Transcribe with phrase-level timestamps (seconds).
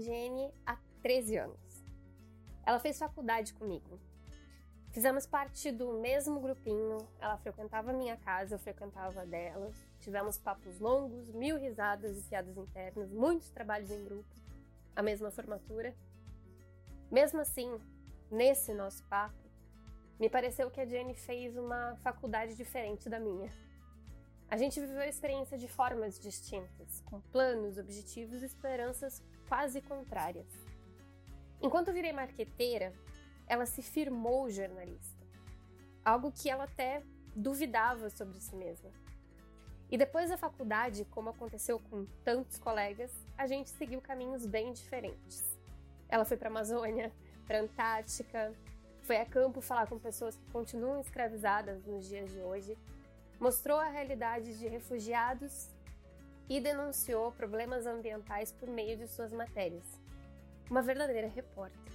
[0.00, 1.84] Jenny há 13 anos.
[2.64, 4.00] Ela fez faculdade comigo.
[4.90, 9.70] Fizemos parte do mesmo grupinho, ela frequentava minha casa, eu frequentava dela.
[10.00, 14.34] Tivemos papos longos, mil risadas e piadas internas, muitos trabalhos em grupo,
[14.94, 15.94] a mesma formatura.
[17.10, 17.78] Mesmo assim,
[18.30, 19.36] nesse nosso papo,
[20.18, 23.52] me pareceu que a Jenny fez uma faculdade diferente da minha.
[24.48, 30.46] A gente viveu a experiência de formas distintas, com planos, objetivos e esperanças quase contrárias.
[31.60, 32.92] Enquanto virei marqueteira,
[33.46, 35.24] ela se firmou jornalista,
[36.04, 37.02] algo que ela até
[37.34, 38.90] duvidava sobre si mesma.
[39.90, 45.44] E depois da faculdade, como aconteceu com tantos colegas, a gente seguiu caminhos bem diferentes.
[46.08, 47.12] Ela foi para a Amazônia,
[47.46, 48.52] para a Antártica,
[49.02, 52.76] foi a campo falar com pessoas que continuam escravizadas nos dias de hoje
[53.38, 55.68] mostrou a realidade de refugiados
[56.48, 59.84] e denunciou problemas ambientais por meio de suas matérias.
[60.70, 61.92] Uma verdadeira repórter.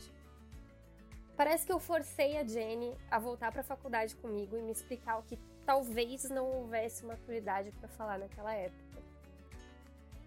[1.35, 5.17] Parece que eu forcei a Jenny a voltar para a faculdade comigo e me explicar
[5.17, 9.01] o que talvez não houvesse maturidade para falar naquela época.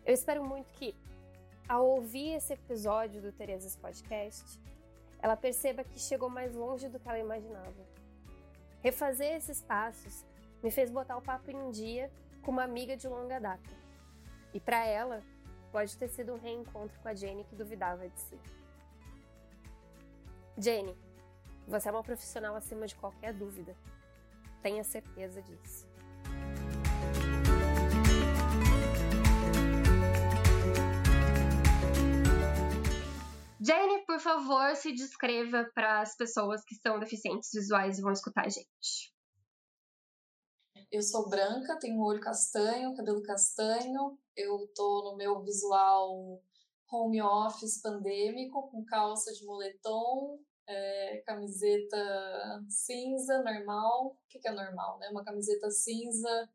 [0.04, 0.94] Eu espero muito que,
[1.68, 4.60] ao ouvir esse episódio do Teresas Podcast,
[5.20, 7.72] ela perceba que chegou mais longe do que ela imaginava.
[8.82, 10.24] Refazer esses passos
[10.62, 12.10] me fez botar o papo em um dia
[12.42, 13.83] com uma amiga de longa data.
[14.54, 15.20] E para ela,
[15.72, 18.38] pode ter sido um reencontro com a Jenny que duvidava de si.
[20.56, 20.96] Jenny,
[21.66, 23.76] você é uma profissional acima de qualquer dúvida.
[24.62, 25.88] Tenha certeza disso.
[33.60, 38.46] Jenny, por favor, se descreva para as pessoas que são deficientes visuais e vão escutar
[38.46, 39.13] a gente.
[40.90, 44.18] Eu sou branca, tenho olho castanho, cabelo castanho.
[44.36, 46.42] Eu tô no meu visual
[46.90, 54.06] home office pandêmico, com calça de moletom, é, camiseta cinza normal.
[54.06, 55.08] O que, que é normal, né?
[55.10, 56.48] Uma camiseta cinza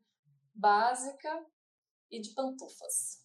[0.54, 1.46] básica
[2.10, 3.24] e de pantufas.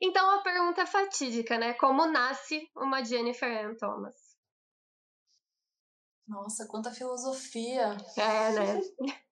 [0.00, 1.74] Então a pergunta é fatídica, né?
[1.74, 4.36] Como nasce uma Jennifer Ann Thomas?
[6.26, 7.96] Nossa, quanta filosofia!
[8.16, 8.80] É, né?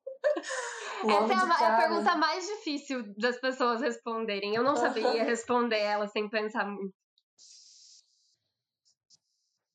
[1.05, 4.55] Essa é a, é a, pergunta mais difícil das pessoas responderem.
[4.55, 6.95] Eu não sabia responder ela sem pensar muito.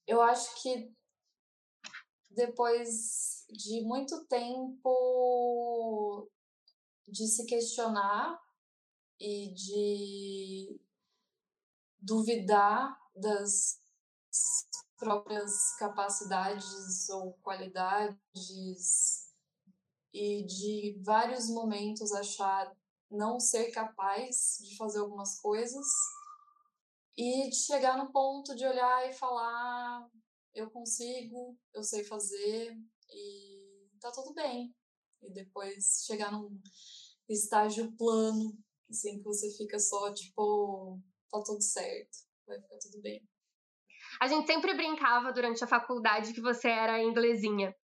[0.07, 0.91] Eu acho que
[2.31, 6.29] depois de muito tempo
[7.07, 8.39] de se questionar
[9.19, 10.79] e de
[11.99, 13.79] duvidar das
[14.97, 19.28] próprias capacidades ou qualidades
[20.13, 22.75] e de vários momentos achar
[23.09, 25.85] não ser capaz de fazer algumas coisas
[27.17, 30.09] e de chegar no ponto de olhar e falar
[30.53, 32.77] eu consigo, eu sei fazer
[33.11, 34.73] e tá tudo bem.
[35.21, 36.59] E depois chegar num
[37.27, 38.57] estágio plano,
[38.89, 40.99] assim, que você fica só tipo,
[41.29, 42.17] tá tudo certo,
[42.47, 43.27] vai ficar tudo bem.
[44.19, 47.75] A gente sempre brincava durante a faculdade que você era inglesinha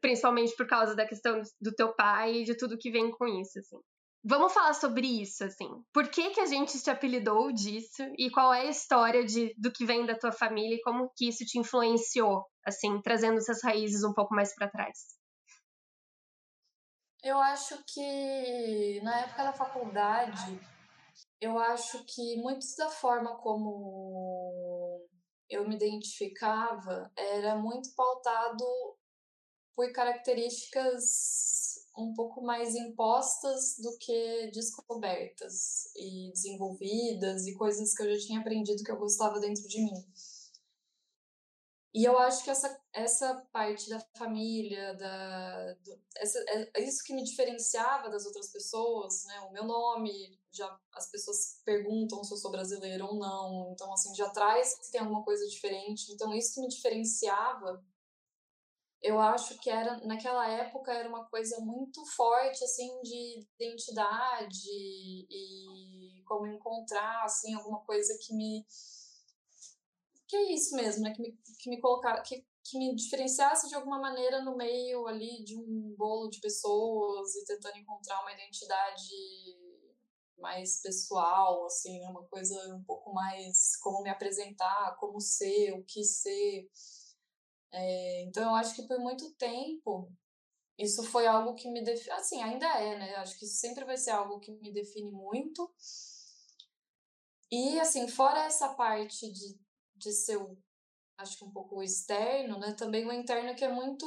[0.00, 3.58] principalmente por causa da questão do teu pai e de tudo que vem com isso,
[3.58, 3.78] assim.
[4.24, 5.68] Vamos falar sobre isso, assim.
[5.92, 9.72] Por que, que a gente te apelidou disso e qual é a história de, do
[9.72, 14.04] que vem da tua família e como que isso te influenciou, assim, trazendo essas raízes
[14.04, 14.96] um pouco mais para trás?
[17.24, 20.60] Eu acho que na época da faculdade,
[21.40, 25.04] eu acho que muito da forma como
[25.50, 28.64] eu me identificava era muito pautado
[29.74, 38.14] por características um pouco mais impostas do que descobertas e desenvolvidas e coisas que eu
[38.14, 40.06] já tinha aprendido que eu gostava dentro de mim.
[41.94, 46.38] E eu acho que essa, essa parte da família, da, do, essa,
[46.74, 49.40] é isso que me diferenciava das outras pessoas, né?
[49.40, 54.14] O meu nome, já as pessoas perguntam se eu sou brasileira ou não, então assim
[54.14, 56.10] já traz que tem alguma coisa diferente.
[56.12, 57.84] Então isso que me diferenciava
[59.02, 66.22] eu acho que era naquela época era uma coisa muito forte assim de identidade e
[66.24, 68.64] como encontrar assim alguma coisa que me
[70.28, 73.74] que é isso mesmo né que me, que me colocar que, que me diferenciasse de
[73.74, 79.10] alguma maneira no meio ali de um bolo de pessoas e tentando encontrar uma identidade
[80.38, 82.08] mais pessoal assim né?
[82.08, 86.70] uma coisa um pouco mais como me apresentar como ser o que ser
[87.72, 90.12] é, então, eu acho que por muito tempo
[90.78, 92.10] isso foi algo que me define.
[92.12, 93.14] Assim, ainda é, né?
[93.16, 95.72] Acho que isso sempre vai ser algo que me define muito.
[97.50, 99.58] E, assim, fora essa parte de,
[99.96, 100.38] de ser
[101.18, 102.72] acho que um pouco externo, né?
[102.72, 104.06] Também o interno que é muito,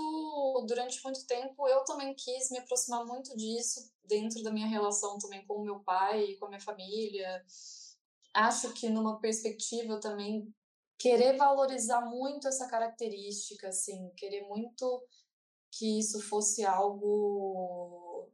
[0.68, 5.46] durante muito tempo eu também quis me aproximar muito disso dentro da minha relação também
[5.46, 7.44] com o meu pai, com a minha família.
[8.34, 10.54] Acho que numa perspectiva também
[10.98, 15.04] querer valorizar muito essa característica, assim, querer muito
[15.72, 18.30] que isso fosse algo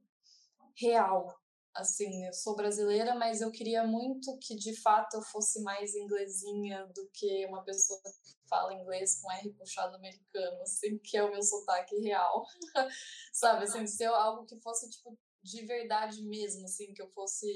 [0.75, 1.27] real,
[1.73, 6.85] assim, eu sou brasileira, mas eu queria muito que de fato eu fosse mais inglesinha
[6.87, 11.31] do que uma pessoa que fala inglês com R puxado americano, assim, que é o
[11.31, 12.45] meu sotaque real.
[13.33, 17.47] Sabe, assim, ser algo que fosse tipo de verdade mesmo, assim, que eu fosse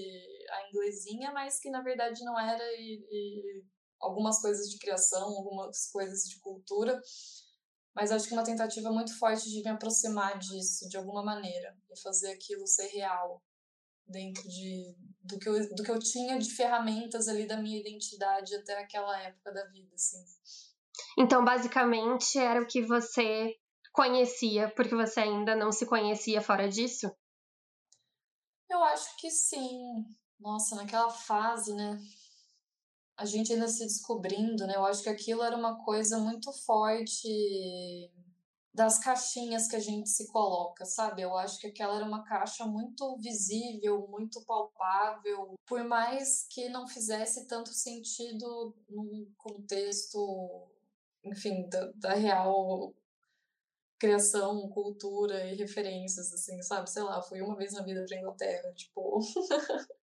[0.50, 3.64] a inglesinha, mas que na verdade não era e, e
[4.00, 7.02] algumas coisas de criação, algumas coisas de cultura.
[7.96, 12.00] Mas acho que uma tentativa muito forte de me aproximar disso de alguma maneira e
[12.00, 13.42] fazer aquilo ser real,
[14.08, 18.56] dentro de, do, que eu, do que eu tinha de ferramentas ali da minha identidade
[18.56, 20.24] até aquela época da vida, assim.
[21.18, 23.56] Então, basicamente, era o que você
[23.92, 27.10] conhecia, porque você ainda não se conhecia fora disso?
[28.70, 30.06] Eu acho que sim.
[30.40, 31.98] Nossa, naquela fase, né?
[33.18, 34.76] A gente ainda se descobrindo, né?
[34.76, 37.28] Eu acho que aquilo era uma coisa muito forte
[38.74, 41.22] das caixinhas que a gente se coloca, sabe?
[41.22, 46.86] Eu acho que aquela era uma caixa muito visível, muito palpável, por mais que não
[46.86, 50.68] fizesse tanto sentido num contexto,
[51.24, 52.94] enfim, da, da real
[53.98, 56.90] criação, cultura e referências, assim, sabe?
[56.90, 59.20] Sei lá, fui uma vez na vida pra Inglaterra, tipo.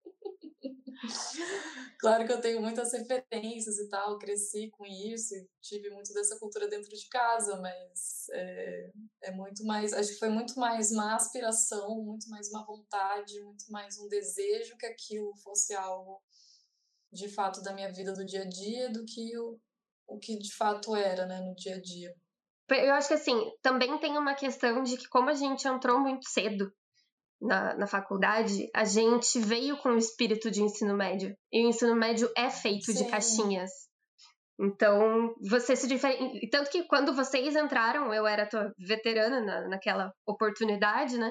[1.98, 6.38] claro que eu tenho muitas referências e tal, cresci com isso e tive muito dessa
[6.38, 8.90] cultura dentro de casa, mas é,
[9.24, 13.64] é muito mais, acho que foi muito mais uma aspiração, muito mais uma vontade, muito
[13.70, 16.22] mais um desejo que aquilo fosse algo
[17.12, 19.58] de fato da minha vida do dia a dia do que o,
[20.06, 22.14] o que de fato era, né, no dia a dia.
[22.68, 26.28] Eu acho que assim, também tem uma questão de que como a gente entrou muito
[26.28, 26.72] cedo
[27.40, 31.36] na, na faculdade, a gente veio com o espírito de ensino médio.
[31.52, 33.04] E o ensino médio é feito Sim.
[33.04, 33.70] de caixinhas.
[34.58, 36.40] Então, você se diferencia.
[36.50, 41.30] Tanto que quando vocês entraram, eu era tua veterana na, naquela oportunidade, né?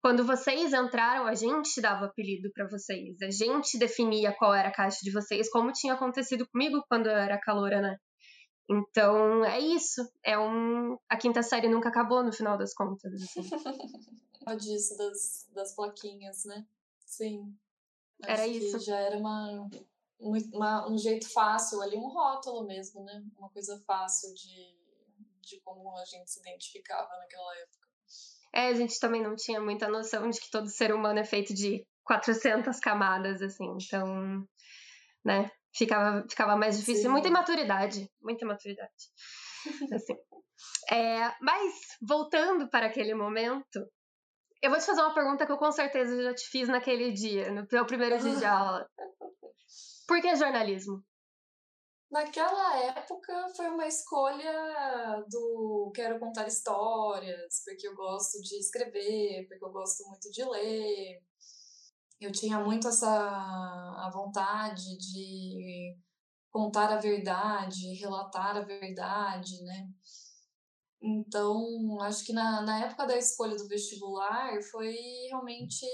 [0.00, 3.16] Quando vocês entraram, a gente dava apelido para vocês.
[3.22, 7.16] A gente definia qual era a caixa de vocês, como tinha acontecido comigo quando eu
[7.16, 7.96] era caloura, né?
[8.70, 10.02] Então, é isso.
[10.24, 10.96] É um.
[11.08, 13.12] A quinta série nunca acabou no final das contas.
[13.12, 13.42] Assim.
[14.56, 16.66] disso das, das plaquinhas, né?
[17.04, 17.56] Sim.
[18.22, 18.78] Acho era isso.
[18.80, 19.68] já era uma,
[20.18, 23.24] uma, um jeito fácil ali, um rótulo mesmo, né?
[23.36, 24.76] Uma coisa fácil de,
[25.40, 27.88] de como a gente se identificava naquela época.
[28.54, 31.54] É, a gente também não tinha muita noção de que todo ser humano é feito
[31.54, 33.76] de 400 camadas, assim.
[33.80, 34.46] Então,
[35.24, 35.50] né?
[35.74, 37.04] Ficava, ficava mais difícil.
[37.04, 37.08] Sim.
[37.08, 38.10] Muita imaturidade.
[38.20, 38.92] Muita imaturidade.
[39.92, 40.14] assim.
[40.90, 43.84] É, mas, voltando para aquele momento,
[44.62, 47.50] eu vou te fazer uma pergunta que eu com certeza já te fiz naquele dia,
[47.50, 48.88] no teu primeiro dia de aula.
[50.06, 51.02] Por que jornalismo?
[52.10, 59.64] Naquela época foi uma escolha do quero contar histórias, porque eu gosto de escrever, porque
[59.64, 61.22] eu gosto muito de ler.
[62.20, 65.96] Eu tinha muito essa a vontade de
[66.50, 69.88] contar a verdade, relatar a verdade, né?
[71.02, 74.94] Então, acho que na, na época da escolha do vestibular foi
[75.28, 75.84] realmente.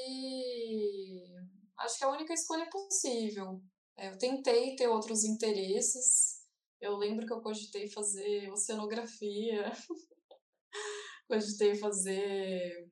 [1.79, 3.63] Acho que a única escolha possível.
[3.97, 6.43] É, eu tentei ter outros interesses.
[6.81, 9.73] Eu lembro que eu cogitei fazer oceanografia,
[11.27, 12.89] cogitei fazer.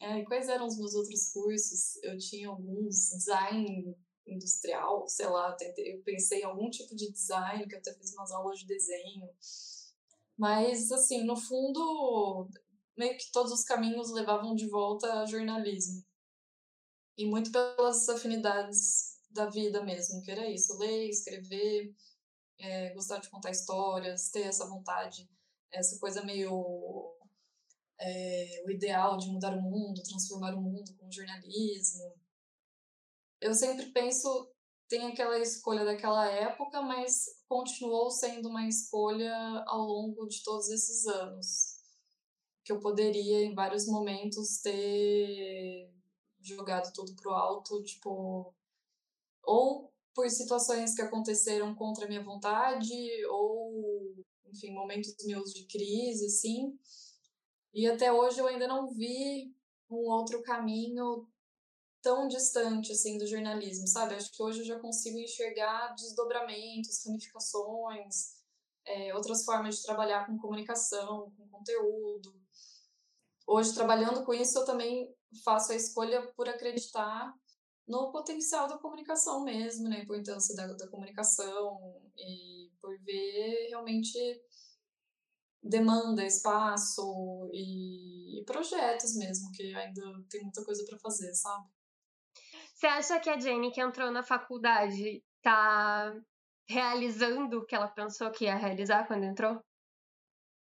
[0.00, 1.96] É, quais eram os meus outros cursos?
[2.02, 3.96] Eu tinha alguns design
[4.26, 8.12] industrial, sei lá, tentei, eu pensei em algum tipo de design, que eu até fiz
[8.14, 9.28] umas aulas de desenho.
[10.36, 12.48] Mas, assim, no fundo,
[12.96, 16.04] meio que todos os caminhos levavam de volta a jornalismo.
[17.16, 21.94] E muito pelas afinidades da vida mesmo, que era isso: ler, escrever,
[22.58, 25.28] é, gostar de contar histórias, ter essa vontade,
[25.72, 27.14] essa coisa meio.
[27.98, 32.14] É, o ideal de mudar o mundo, transformar o mundo com o jornalismo.
[33.40, 34.28] Eu sempre penso
[34.88, 39.34] tem aquela escolha daquela época, mas continuou sendo uma escolha
[39.66, 41.76] ao longo de todos esses anos.
[42.64, 45.90] Que eu poderia, em vários momentos, ter
[46.40, 48.54] jogado tudo pro alto, tipo.
[49.42, 52.94] Ou por situações que aconteceram contra a minha vontade,
[53.26, 54.14] ou,
[54.46, 56.76] enfim, momentos meus de crise, assim.
[57.72, 59.54] E até hoje eu ainda não vi
[59.90, 61.28] um outro caminho
[62.02, 64.14] tão distante assim do jornalismo, sabe?
[64.14, 68.36] Acho que hoje eu já consigo enxergar desdobramentos, ramificações,
[68.86, 72.34] é, outras formas de trabalhar com comunicação, com conteúdo.
[73.46, 77.32] Hoje, trabalhando com isso, eu também faço a escolha por acreditar
[77.86, 79.98] no potencial da comunicação mesmo, né?
[79.98, 84.18] A importância da, da comunicação e por ver realmente
[85.62, 91.68] demanda, espaço e, e projetos mesmo, que ainda tem muita coisa para fazer, sabe?
[92.76, 96.14] Você acha que a Jenny que entrou na faculdade tá
[96.68, 99.64] realizando o que ela pensou que ia realizar quando entrou?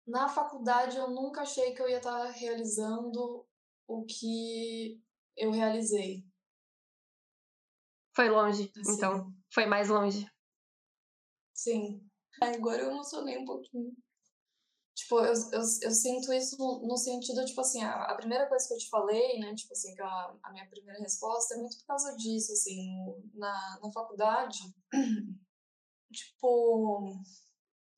[0.05, 3.43] Na faculdade eu nunca achei que eu ia estar tá realizando
[3.87, 5.01] o que
[5.35, 6.23] eu realizei.
[8.15, 8.93] Foi longe, assim.
[8.93, 9.33] então.
[9.51, 10.31] Foi mais longe.
[11.55, 12.07] Sim.
[12.39, 13.97] Agora eu emocionei um pouquinho.
[14.95, 18.65] Tipo, eu, eu, eu sinto isso no, no, sentido, tipo assim, a, a, primeira coisa
[18.65, 21.77] que eu te falei, né, tipo assim, que a, a minha primeira resposta é muito
[21.79, 22.95] por causa disso, assim,
[23.33, 24.73] na, na faculdade,
[26.13, 27.13] tipo,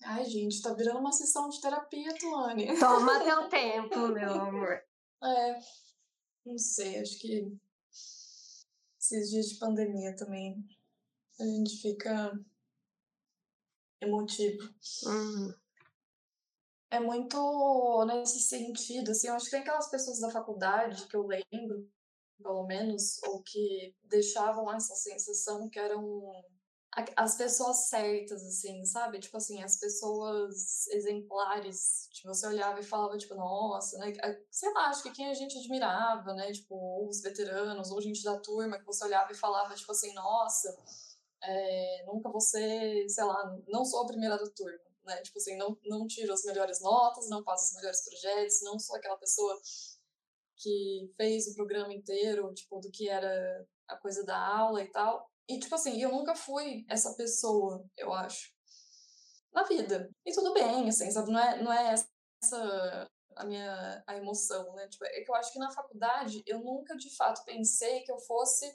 [0.06, 2.80] ai, gente, tá virando uma sessão de terapia, Tuane.
[2.80, 4.82] Toma teu tempo, meu amor.
[5.24, 5.60] É,
[6.44, 7.56] não sei, acho que
[9.00, 10.68] esses dias de pandemia também
[11.40, 12.32] a gente fica
[14.02, 14.68] emotivo.
[15.06, 15.67] Uhum
[16.90, 21.28] é muito nesse sentido, assim, eu acho que tem aquelas pessoas da faculdade que eu
[21.28, 21.90] lembro,
[22.42, 26.32] pelo menos, ou que deixavam essa sensação que eram
[27.16, 29.20] as pessoas certas, assim, sabe?
[29.20, 34.14] Tipo assim, as pessoas exemplares, tipo, você olhava e falava, tipo, nossa, né?
[34.50, 36.52] Sei lá, acho que quem a gente admirava, né?
[36.52, 40.14] Tipo, ou os veteranos, ou gente da turma, que você olhava e falava, tipo assim,
[40.14, 40.76] nossa,
[41.44, 45.22] é, nunca você, sei lá, não sou a primeira da turma né?
[45.22, 48.96] Tipo assim, não, não tiro as melhores notas, não faço os melhores projetos, não sou
[48.96, 49.60] aquela pessoa
[50.58, 55.30] que fez o programa inteiro, tipo, do que era a coisa da aula e tal.
[55.50, 58.52] E, tipo assim, eu nunca fui essa pessoa, eu acho,
[59.54, 60.10] na vida.
[60.26, 61.32] E tudo bem, assim, sabe?
[61.32, 61.94] Não é, não é
[62.44, 64.88] essa a minha a emoção, né?
[64.88, 68.20] Tipo, é que eu acho que na faculdade eu nunca de fato pensei que eu
[68.20, 68.66] fosse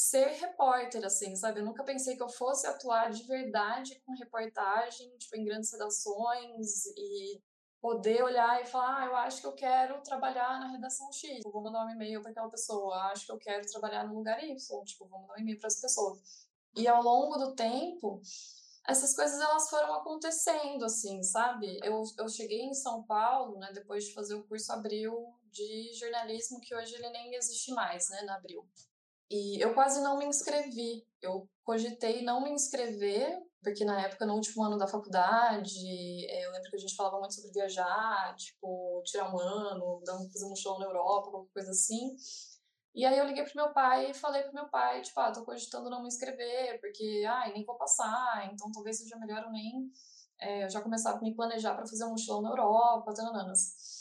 [0.00, 1.60] ser repórter, assim, sabe?
[1.60, 6.86] Eu nunca pensei que eu fosse atuar de verdade com reportagem, tipo, em grandes redações
[6.96, 7.40] e
[7.80, 11.50] poder olhar e falar, ah, eu acho que eu quero trabalhar na redação X, tipo,
[11.50, 14.84] vou mandar um e-mail para aquela pessoa, acho que eu quero trabalhar no lugar Y,
[14.84, 16.18] tipo, vou mandar um e-mail para essa pessoa.
[16.74, 18.22] E ao longo do tempo,
[18.86, 21.78] essas coisas elas foram acontecendo, assim, sabe?
[21.82, 26.60] Eu, eu cheguei em São Paulo, né, depois de fazer o curso Abril de jornalismo,
[26.60, 28.66] que hoje ele nem existe mais, né, na Abril.
[29.30, 31.06] E eu quase não me inscrevi.
[31.22, 35.70] Eu cogitei não me inscrever, porque na época, no último ano da faculdade,
[36.26, 40.46] eh, eu lembro que a gente falava muito sobre viajar, tipo, tirar um ano, fazer
[40.46, 42.16] um show na Europa, qualquer coisa assim.
[42.94, 45.44] E aí eu liguei pro meu pai e falei pro meu pai, tipo, ah, tô
[45.44, 49.90] cogitando não me inscrever, porque, ai, nem vou passar, então talvez seja melhor eu nem...
[50.40, 53.99] É, eu já começar a me planejar para fazer um show na Europa, tanananas.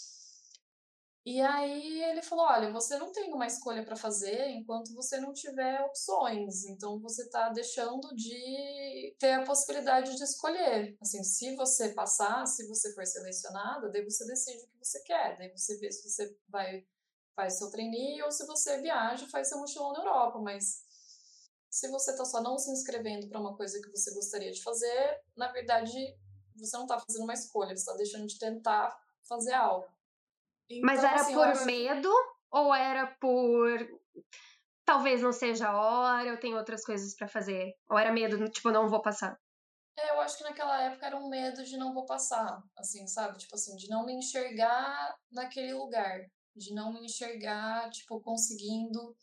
[1.25, 5.33] E aí ele falou: olha, você não tem uma escolha para fazer enquanto você não
[5.33, 6.65] tiver opções.
[6.65, 10.97] Então você está deixando de ter a possibilidade de escolher.
[11.01, 15.37] Assim, se você passar, se você for selecionada, daí você decide o que você quer.
[15.37, 16.85] Daí você vê se você vai
[17.35, 20.39] faz seu trainee ou se você viaja faz seu mochilão na Europa.
[20.39, 20.83] Mas
[21.69, 25.21] se você está só não se inscrevendo para uma coisa que você gostaria de fazer,
[25.35, 26.17] na verdade
[26.55, 29.87] você não está fazendo uma escolha, você está deixando de tentar fazer algo.
[30.69, 31.65] Então, Mas era assim, por acho...
[31.65, 32.11] medo
[32.51, 33.79] ou era por
[34.85, 37.75] talvez não seja a hora, eu tenho outras coisas para fazer?
[37.89, 39.39] Ou era medo, tipo, não vou passar?
[39.95, 43.37] É, eu acho que naquela época era um medo de não vou passar, assim, sabe?
[43.37, 46.21] Tipo assim, de não me enxergar naquele lugar,
[46.55, 49.15] de não me enxergar, tipo, conseguindo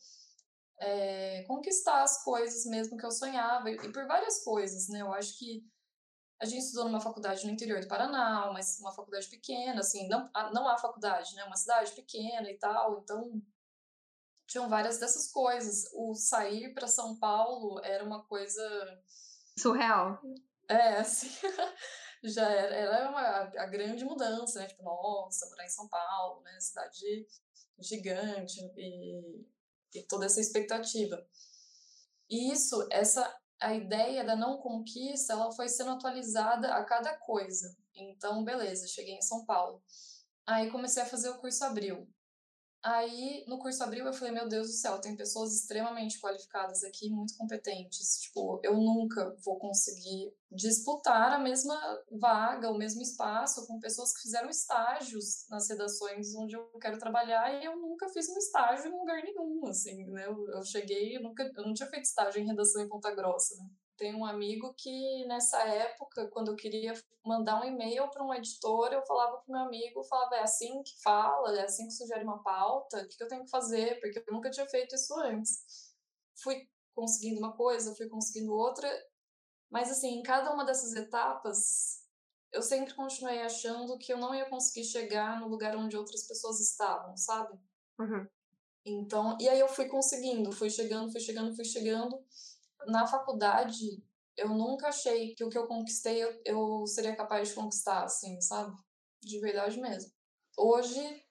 [0.80, 5.00] é, conquistar as coisas mesmo que eu sonhava, e, e por várias coisas, né?
[5.00, 5.64] Eu acho que
[6.40, 10.30] a gente estudou numa faculdade no interior do Paraná, mas uma faculdade pequena, assim, não,
[10.52, 11.44] não há faculdade, né?
[11.44, 13.42] Uma cidade pequena e tal, então
[14.46, 15.90] tinham várias dessas coisas.
[15.94, 18.62] O sair para São Paulo era uma coisa
[19.58, 20.20] surreal.
[20.68, 21.30] É, assim,
[22.22, 24.66] já era, era uma, a grande mudança, né?
[24.66, 26.60] Tipo, nossa, morar em São Paulo, né?
[26.60, 27.26] Cidade
[27.78, 29.46] gigante e,
[29.94, 31.26] e toda essa expectativa.
[32.28, 37.76] E isso, essa a ideia da não conquista ela foi sendo atualizada a cada coisa.
[37.94, 39.82] Então, beleza, cheguei em São Paulo.
[40.46, 42.08] Aí comecei a fazer o curso Abril.
[42.86, 47.10] Aí, no curso abril, eu falei, meu Deus do céu, tem pessoas extremamente qualificadas aqui,
[47.10, 48.20] muito competentes.
[48.20, 51.76] Tipo, eu nunca vou conseguir disputar a mesma
[52.12, 57.60] vaga, o mesmo espaço com pessoas que fizeram estágios nas redações onde eu quero trabalhar
[57.60, 60.24] e eu nunca fiz um estágio em lugar nenhum, assim, né?
[60.24, 63.56] Eu, eu cheguei, eu, nunca, eu não tinha feito estágio em redação em Ponta Grossa,
[63.56, 63.68] né?
[63.96, 66.92] Tem um amigo que nessa época, quando eu queria
[67.24, 71.00] mandar um e-mail para um editor, eu falava para meu amigo, falava, é assim que
[71.02, 73.98] fala, é assim que sugere uma pauta, o que eu tenho que fazer?
[74.00, 75.94] Porque eu nunca tinha feito isso antes.
[76.34, 78.88] Fui conseguindo uma coisa, fui conseguindo outra,
[79.70, 82.04] mas assim, em cada uma dessas etapas,
[82.52, 86.60] eu sempre continuei achando que eu não ia conseguir chegar no lugar onde outras pessoas
[86.60, 87.58] estavam, sabe?
[87.98, 88.26] Uhum.
[88.84, 92.24] Então, e aí eu fui conseguindo, fui chegando, fui chegando, fui chegando
[92.86, 94.02] na faculdade,
[94.36, 98.40] eu nunca achei que o que eu conquistei eu, eu seria capaz de conquistar, assim,
[98.40, 98.76] sabe?
[99.22, 100.12] De verdade mesmo.
[100.58, 101.24] Hoje,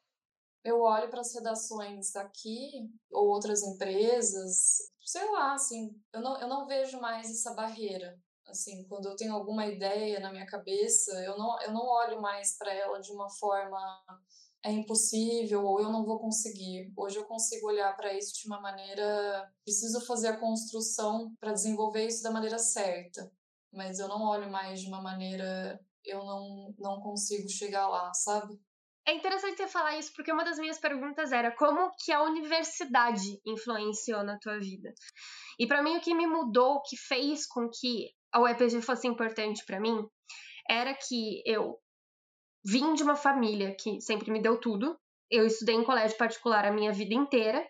[0.63, 6.47] eu olho para as redações aqui, ou outras empresas, sei lá, assim, eu não, eu
[6.47, 8.19] não vejo mais essa barreira.
[8.47, 12.57] Assim, quando eu tenho alguma ideia na minha cabeça, eu não, eu não olho mais
[12.57, 14.03] para ela de uma forma
[14.65, 16.91] é impossível ou eu não vou conseguir.
[16.97, 19.47] Hoje eu consigo olhar para isso de uma maneira.
[19.63, 23.31] Preciso fazer a construção para desenvolver isso da maneira certa,
[23.71, 25.79] mas eu não olho mais de uma maneira.
[26.03, 28.59] Eu não, não consigo chegar lá, sabe?
[29.07, 33.39] É interessante você falar isso porque uma das minhas perguntas era como que a universidade
[33.45, 34.91] influenciou na tua vida.
[35.59, 39.07] E para mim o que me mudou, o que fez com que a UEPG fosse
[39.07, 40.03] importante para mim,
[40.67, 41.79] era que eu
[42.65, 44.97] vim de uma família que sempre me deu tudo.
[45.29, 47.63] Eu estudei em colégio particular a minha vida inteira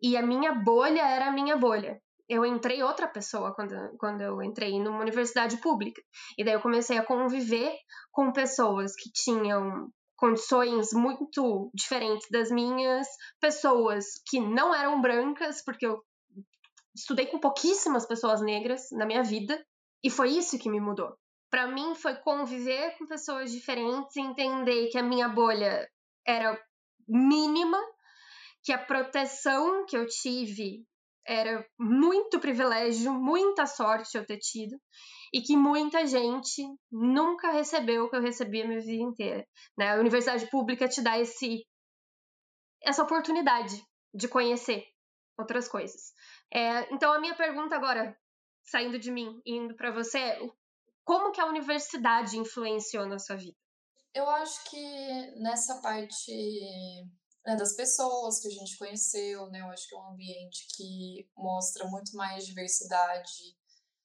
[0.00, 2.00] e a minha bolha era a minha bolha.
[2.28, 6.00] Eu entrei outra pessoa quando, quando eu entrei numa universidade pública.
[6.38, 7.76] E daí eu comecei a conviver
[8.12, 13.08] com pessoas que tinham condições muito diferentes das minhas,
[13.40, 16.00] pessoas que não eram brancas, porque eu
[16.94, 19.60] estudei com pouquíssimas pessoas negras na minha vida,
[20.04, 21.12] e foi isso que me mudou
[21.52, 25.86] para mim foi conviver com pessoas diferentes, entender que a minha bolha
[26.26, 26.58] era
[27.06, 27.78] mínima,
[28.64, 30.82] que a proteção que eu tive
[31.26, 34.80] era muito privilégio, muita sorte eu ter tido,
[35.30, 39.46] e que muita gente nunca recebeu o que eu recebi a minha vida inteira.
[39.76, 39.92] Né?
[39.92, 41.66] A universidade pública te dá esse,
[42.82, 43.78] essa oportunidade
[44.14, 44.86] de conhecer
[45.38, 46.14] outras coisas.
[46.50, 48.16] É, então, a minha pergunta agora,
[48.64, 50.50] saindo de mim indo para você, é
[51.04, 53.56] como que a universidade influenciou na sua vida?
[54.14, 56.32] Eu acho que nessa parte
[57.46, 61.28] né, das pessoas que a gente conheceu, né, eu acho que é um ambiente que
[61.36, 63.56] mostra muito mais diversidade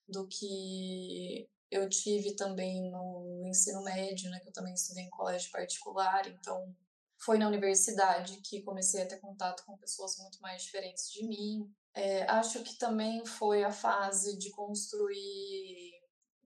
[0.08, 5.52] do que eu tive também no ensino médio, né, que eu também estudei em colégio
[5.52, 6.74] particular, então
[7.20, 11.70] foi na universidade que comecei a ter contato com pessoas muito mais diferentes de mim.
[11.94, 15.87] É, acho que também foi a fase de construir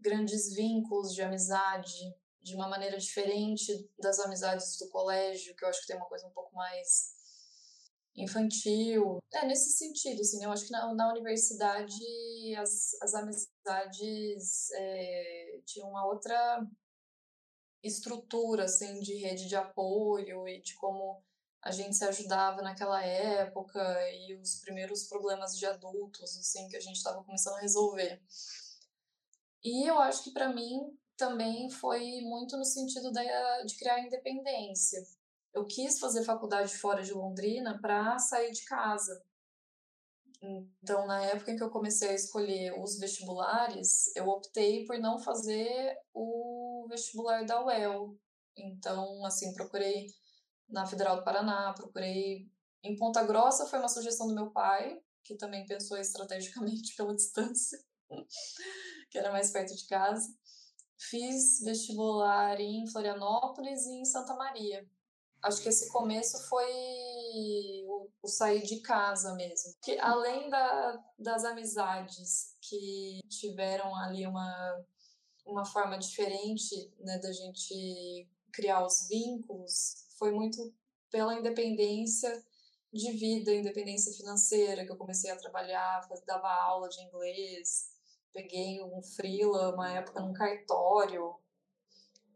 [0.01, 5.81] grandes vínculos de amizade de uma maneira diferente das amizades do colégio, que eu acho
[5.81, 7.13] que tem uma coisa um pouco mais
[8.15, 9.19] infantil.
[9.31, 10.45] É, nesse sentido, assim, né?
[10.45, 12.03] eu acho que na, na universidade
[12.57, 16.67] as, as amizades é, tinham uma outra
[17.83, 21.23] estrutura, assim, de rede de apoio e de como
[21.63, 23.79] a gente se ajudava naquela época
[24.11, 28.21] e os primeiros problemas de adultos, assim, que a gente estava começando a resolver.
[29.63, 34.99] E eu acho que para mim também foi muito no sentido da, de criar independência.
[35.53, 39.23] Eu quis fazer faculdade fora de Londrina para sair de casa.
[40.41, 45.19] Então, na época em que eu comecei a escolher os vestibulares, eu optei por não
[45.19, 48.17] fazer o vestibular da UEL.
[48.57, 50.07] Então, assim, procurei
[50.67, 52.49] na Federal do Paraná, procurei
[52.83, 57.79] em Ponta Grossa, foi uma sugestão do meu pai, que também pensou estrategicamente pela distância
[59.11, 60.33] que era mais perto de casa.
[60.97, 64.89] Fiz vestibular em Florianópolis e em Santa Maria.
[65.43, 66.71] Acho que esse começo foi
[67.87, 69.73] o, o sair de casa mesmo.
[69.81, 74.85] Que além da, das amizades que tiveram ali uma,
[75.45, 80.73] uma forma diferente né, da gente criar os vínculos, foi muito
[81.09, 82.45] pela independência
[82.93, 87.89] de vida, independência financeira, que eu comecei a trabalhar, dava aula de inglês,
[88.33, 91.35] Peguei um freela uma época num cartório.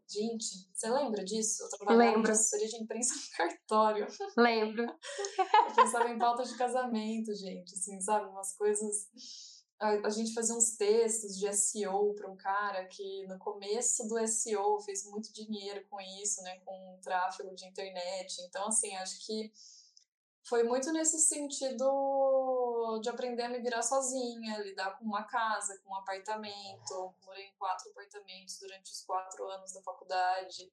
[0.08, 1.64] Gente, você lembra disso?
[1.64, 2.30] Eu trabalhava Lembro.
[2.30, 4.06] em assessoria de imprensa no cartório.
[4.36, 4.84] Lembro.
[4.84, 8.28] Eu pensava em pauta de casamento, gente, assim, sabe?
[8.28, 9.08] Umas coisas.
[9.80, 14.16] A, a gente fazia uns textos de SEO para um cara que no começo do
[14.28, 16.60] SEO fez muito dinheiro com isso, né?
[16.64, 18.36] Com tráfego de internet.
[18.42, 19.52] Então, assim, acho que
[20.48, 25.90] foi muito nesse sentido de aprender a me virar sozinha, lidar com uma casa, com
[25.90, 27.14] um apartamento.
[27.24, 30.72] Morei em quatro apartamentos durante os quatro anos da faculdade.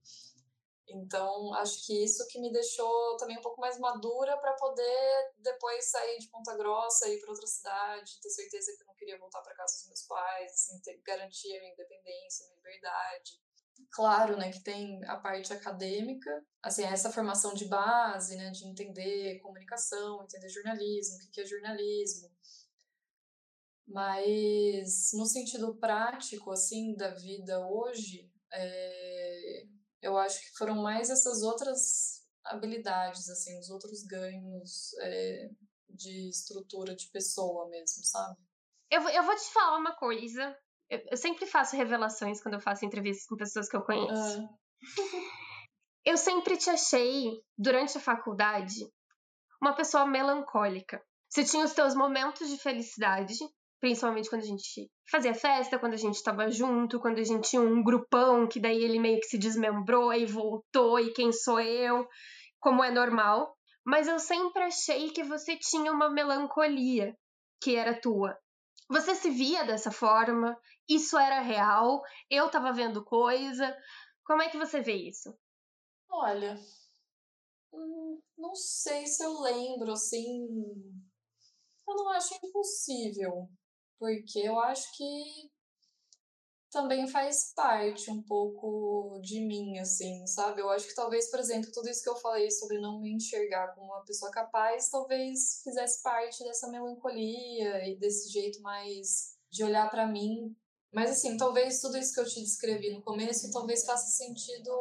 [0.87, 5.85] Então, acho que isso que me deixou também um pouco mais madura para poder depois
[5.85, 9.17] sair de Ponta Grossa e ir para outra cidade, ter certeza que eu não queria
[9.17, 13.42] voltar para casa dos meus pais, assim, ter, garantir a minha independência, a minha liberdade.
[13.91, 19.39] Claro, né, que tem a parte acadêmica, assim, essa formação de base, né, de entender
[19.39, 22.29] comunicação, entender jornalismo, o que é jornalismo.
[23.87, 29.63] Mas no sentido prático, assim, da vida hoje, é,
[30.01, 35.49] eu acho que foram mais essas outras habilidades, assim, os outros ganhos é,
[35.89, 38.37] de estrutura de pessoa mesmo, sabe?
[38.89, 40.55] Eu, eu vou te falar uma coisa.
[40.93, 44.39] Eu, eu sempre faço revelações quando eu faço entrevistas com pessoas que eu conheço.
[44.39, 44.49] Ah.
[46.05, 48.75] eu sempre te achei, durante a faculdade,
[49.59, 51.01] uma pessoa melancólica.
[51.27, 53.33] Você tinha os teus momentos de felicidade,
[53.81, 57.61] principalmente quando a gente fazia festa, quando a gente estava junto, quando a gente tinha
[57.61, 62.07] um grupão que daí ele meio que se desmembrou e voltou e quem sou eu,
[62.59, 63.51] como é normal.
[63.83, 67.15] Mas eu sempre achei que você tinha uma melancolia
[67.59, 68.37] que era tua.
[68.93, 70.55] Você se via dessa forma?
[70.87, 72.03] Isso era real?
[72.29, 73.75] Eu estava vendo coisa?
[74.23, 75.35] Como é que você vê isso?
[76.07, 76.55] Olha,
[77.73, 80.45] hum, não sei se eu lembro assim.
[81.87, 83.49] Eu não acho impossível
[83.97, 85.51] porque eu acho que
[86.73, 90.59] também faz parte um pouco de mim, assim, sabe?
[90.59, 93.75] Eu acho que talvez, por exemplo, tudo isso que eu falei sobre não me enxergar
[93.75, 99.87] como uma pessoa capaz, talvez fizesse parte dessa melancolia e desse jeito mais de olhar
[99.91, 100.55] para mim.
[100.91, 104.71] Mas, assim, talvez tudo isso que eu te descrevi no começo, talvez faça sentido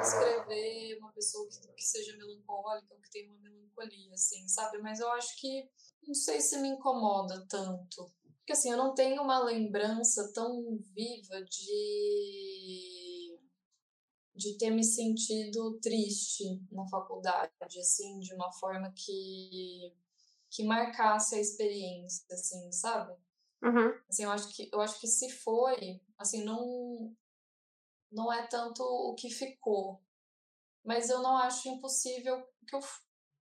[0.00, 4.78] descrever uma pessoa que, que seja melancólica ou que tenha uma melancolia, assim, sabe?
[4.78, 5.68] Mas eu acho que
[6.06, 8.12] não sei se me incomoda tanto.
[8.50, 13.38] Porque assim, eu não tenho uma lembrança tão viva de
[14.34, 19.94] de ter me sentido triste na faculdade, assim, de uma forma que
[20.50, 23.12] que marcasse a experiência, assim, sabe?
[23.62, 23.94] Uhum.
[24.08, 27.14] Assim, eu acho que eu acho que se foi, assim, não
[28.10, 30.02] não é tanto o que ficou,
[30.84, 32.80] mas eu não acho impossível que eu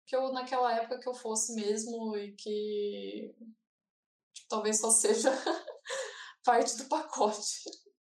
[0.07, 3.33] que eu naquela época que eu fosse mesmo e que
[4.49, 5.31] talvez só seja
[6.45, 7.65] parte do pacote.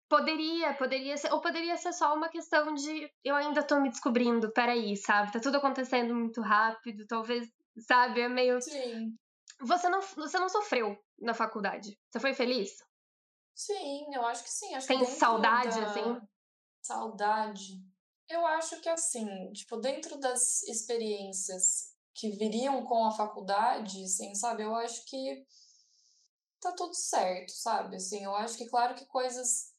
[0.08, 4.52] Poderia, poderia ser, ou poderia ser só uma questão de eu ainda tô me descobrindo,
[4.52, 5.32] peraí, sabe?
[5.32, 7.48] Tá tudo acontecendo muito rápido, talvez,
[7.80, 8.20] sabe?
[8.20, 8.60] É meio.
[8.60, 9.16] Sim.
[9.60, 11.98] Você não, você não sofreu na faculdade.
[12.10, 12.70] Você foi feliz?
[13.54, 14.74] Sim, eu acho que sim.
[14.74, 15.86] Acho Tem saudade, da...
[15.86, 16.20] assim?
[16.82, 17.82] Saudade.
[18.28, 24.62] Eu acho que assim, tipo, dentro das experiências que viriam com a faculdade, assim, sabe?
[24.62, 25.44] Eu acho que
[26.70, 27.96] tá tudo certo, sabe?
[27.96, 29.74] Assim, eu acho que claro que coisas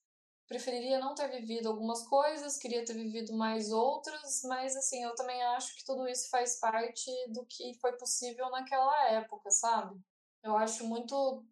[0.47, 5.41] preferiria não ter vivido algumas coisas, queria ter vivido mais outras, mas assim, eu também
[5.43, 9.99] acho que tudo isso faz parte do que foi possível naquela época, sabe?
[10.43, 11.45] Eu acho muito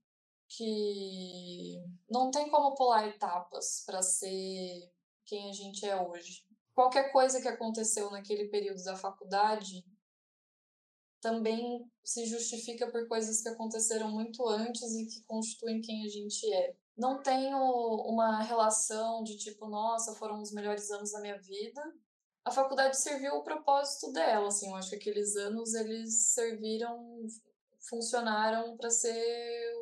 [0.47, 4.91] que não tem como pular etapas para ser
[5.25, 6.45] quem a gente é hoje
[6.75, 9.83] qualquer coisa que aconteceu naquele período da faculdade
[11.21, 16.53] também se justifica por coisas que aconteceram muito antes e que constituem quem a gente
[16.53, 16.75] é.
[16.97, 17.57] Não tenho
[18.07, 21.81] uma relação de tipo, nossa, foram os melhores anos da minha vida.
[22.43, 27.25] A faculdade serviu o propósito dela, assim, eu acho que aqueles anos eles serviram,
[27.89, 29.73] funcionaram para ser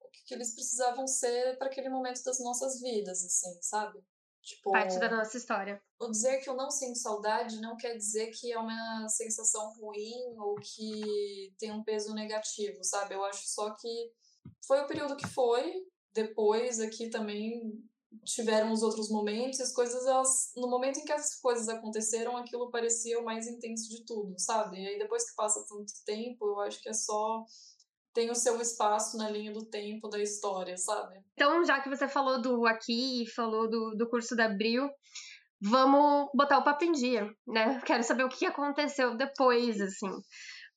[0.00, 4.02] o que eles precisavam ser para aquele momento das nossas vidas, assim, sabe?
[4.46, 5.82] Tipo, Parte da nossa história.
[5.98, 10.38] O dizer que eu não sinto saudade não quer dizer que é uma sensação ruim
[10.38, 13.16] ou que tem um peso negativo, sabe?
[13.16, 14.12] Eu acho só que
[14.64, 15.84] foi o período que foi.
[16.14, 17.84] Depois aqui também
[18.24, 22.36] tiveram os outros momentos, e as coisas, elas, no momento em que as coisas aconteceram,
[22.36, 24.80] aquilo parecia o mais intenso de tudo, sabe?
[24.80, 27.44] E aí depois que passa tanto tempo, eu acho que é só
[28.16, 31.20] tem o seu espaço na linha do tempo da história, sabe?
[31.34, 34.88] Então, já que você falou do aqui e falou do, do curso da Abril,
[35.60, 37.78] vamos botar o papo em dia, né?
[37.84, 40.10] Quero saber o que aconteceu depois, assim,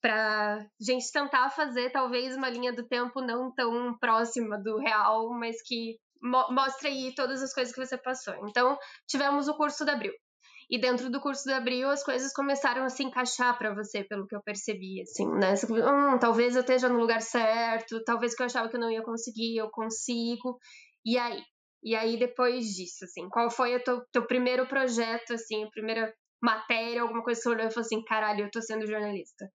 [0.02, 5.56] pra gente tentar fazer talvez uma linha do tempo não tão próxima do real, mas
[5.64, 8.36] que mo mostre aí todas as coisas que você passou.
[8.50, 10.14] Então, tivemos o curso da Abril.
[10.70, 14.28] E dentro do curso da Abril, as coisas começaram a se encaixar para você, pelo
[14.28, 15.56] que eu percebi, assim, né?
[15.68, 19.02] Hum, talvez eu esteja no lugar certo, talvez que eu achava que eu não ia
[19.02, 20.60] conseguir, eu consigo.
[21.04, 21.42] E aí?
[21.82, 26.14] E aí, depois disso, assim, qual foi o teu, teu primeiro projeto, assim, a primeira
[26.42, 29.52] matéria, alguma coisa que você olhou e falou assim, caralho, eu tô sendo jornalista?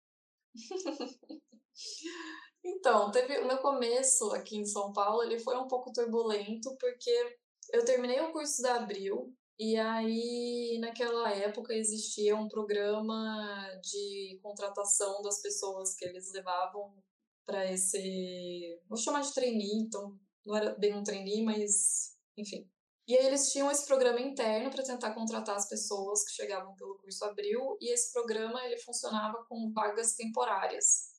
[2.65, 7.37] então, teve o meu começo aqui em São Paulo, ele foi um pouco turbulento, porque
[7.71, 15.21] eu terminei o curso da Abril, e aí, naquela época, existia um programa de contratação
[15.21, 16.93] das pessoas que eles levavam
[17.45, 18.79] para esse.
[18.87, 22.69] Vou chamar de trainee, então não era bem um trainee, mas enfim.
[23.07, 26.97] E aí eles tinham esse programa interno para tentar contratar as pessoas que chegavam pelo
[26.97, 31.12] curso Abril, e esse programa ele funcionava com vagas temporárias.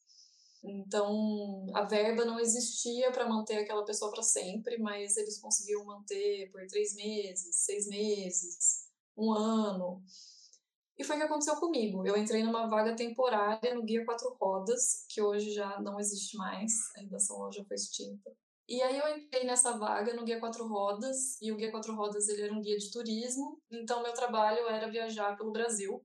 [0.66, 6.50] Então, a verba não existia para manter aquela pessoa para sempre, mas eles conseguiam manter
[6.50, 10.02] por três meses, seis meses, um ano.
[10.96, 12.06] E foi o que aconteceu comigo.
[12.06, 16.72] Eu entrei numa vaga temporária no Guia Quatro Rodas, que hoje já não existe mais,
[16.96, 18.32] a redação já foi extinta.
[18.66, 22.26] E aí eu entrei nessa vaga no Guia Quatro Rodas, e o Guia Quatro Rodas
[22.28, 26.02] ele era um guia de turismo, então meu trabalho era viajar pelo Brasil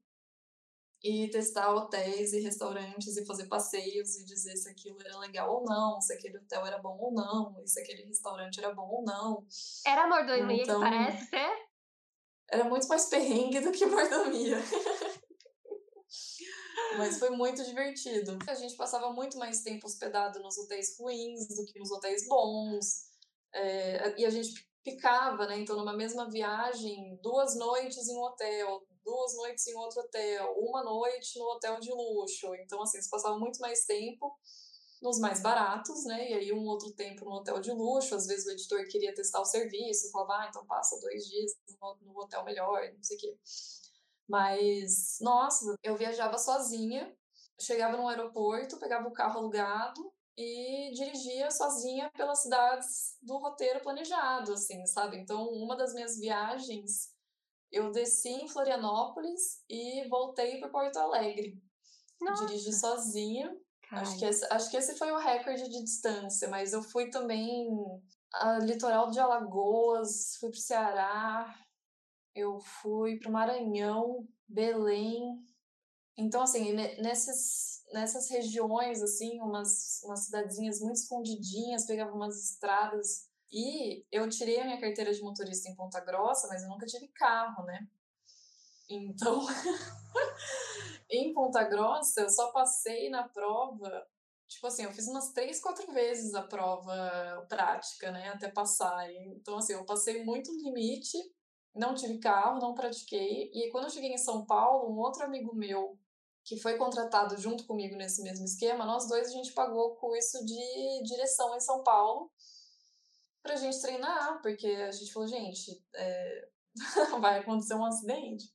[1.03, 5.63] e testar hotéis e restaurantes e fazer passeios e dizer se aquilo era legal ou
[5.63, 9.03] não, se aquele hotel era bom ou não, e se aquele restaurante era bom ou
[9.03, 9.45] não.
[9.85, 11.69] Era mordomia então, que parece ser?
[12.51, 14.57] Era muito mais perrengue do que mordomia.
[16.97, 18.37] Mas foi muito divertido.
[18.47, 23.07] A gente passava muito mais tempo hospedado nos hotéis ruins do que nos hotéis bons.
[23.53, 25.59] É, e a gente ficava, né?
[25.59, 30.83] Então, numa mesma viagem, duas noites em um hotel, duas noites em outro hotel, uma
[30.83, 32.53] noite no hotel de luxo.
[32.55, 34.37] Então, assim, você passava muito mais tempo
[35.01, 36.29] nos mais baratos, né?
[36.29, 38.15] E aí um outro tempo no hotel de luxo.
[38.15, 41.51] Às vezes o editor queria testar o serviço, falava, ah, então passa dois dias
[42.01, 43.37] no hotel melhor, não sei o quê.
[44.27, 47.15] Mas, nossa, eu viajava sozinha,
[47.59, 54.53] chegava no aeroporto, pegava o carro alugado e dirigia sozinha pelas cidades do roteiro planejado,
[54.53, 55.17] assim, sabe?
[55.17, 57.13] Então, uma das minhas viagens
[57.69, 61.61] eu desci em Florianópolis e voltei para Porto Alegre.
[62.21, 62.45] Nossa.
[62.45, 63.53] Dirigi sozinha.
[63.91, 67.67] Acho que, esse, acho que esse foi o recorde de distância, mas eu fui também
[68.31, 71.59] a litoral de Alagoas, fui para o Ceará,
[72.33, 75.43] eu fui para o Maranhão, Belém.
[76.19, 84.05] Então, assim, nessas, nessas regiões, assim, umas, umas cidadezinhas muito escondidinhas, pegava umas estradas e
[84.11, 87.63] eu tirei a minha carteira de motorista em Ponta Grossa, mas eu nunca tive carro,
[87.63, 87.87] né?
[88.89, 89.45] Então,
[91.09, 94.05] em Ponta Grossa, eu só passei na prova.
[94.45, 98.27] Tipo assim, eu fiz umas três, quatro vezes a prova prática, né?
[98.27, 99.09] Até passar.
[99.13, 101.17] Então, assim, eu passei muito no limite,
[101.73, 103.49] não tive carro, não pratiquei.
[103.53, 105.97] E quando eu cheguei em São Paulo, um outro amigo meu,
[106.49, 110.43] que foi contratado junto comigo nesse mesmo esquema, nós dois a gente pagou o curso
[110.43, 112.31] de direção em São Paulo
[113.43, 116.49] pra gente treinar, porque a gente falou, gente, é...
[117.21, 118.51] vai acontecer um acidente.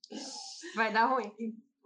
[0.75, 1.33] Vai dar ruim.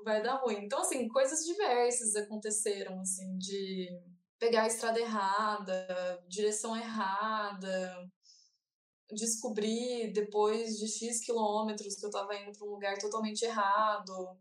[0.03, 0.64] Vai dar ruim.
[0.64, 3.90] Então, assim, coisas diversas aconteceram, assim, de
[4.38, 8.11] pegar a estrada errada, direção errada,
[9.11, 14.38] descobrir depois de X quilômetros que eu tava indo para um lugar totalmente errado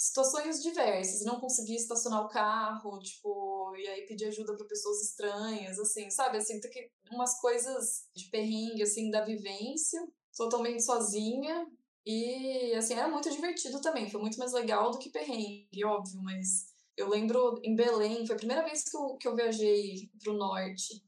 [0.00, 5.78] situações diversas, não conseguir estacionar o carro, tipo, e aí pedir ajuda para pessoas estranhas,
[5.78, 6.38] assim, sabe?
[6.38, 10.02] Assim, que umas coisas de perrengue assim da vivência,
[10.34, 11.70] totalmente sozinha.
[12.06, 16.72] E assim, era muito divertido também, foi muito mais legal do que perrengue, óbvio, mas
[16.96, 21.04] eu lembro em Belém, foi a primeira vez que eu, que eu viajei pro norte.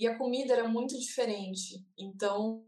[0.00, 1.84] E a comida era muito diferente.
[1.98, 2.64] Então,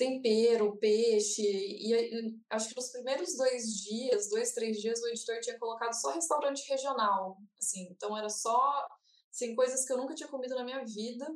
[0.00, 1.42] tempero, peixe.
[1.42, 6.12] E acho que nos primeiros dois dias, dois, três dias, o editor tinha colocado só
[6.12, 7.36] restaurante regional.
[7.60, 8.88] Assim, então era só
[9.30, 11.26] assim, coisas que eu nunca tinha comido na minha vida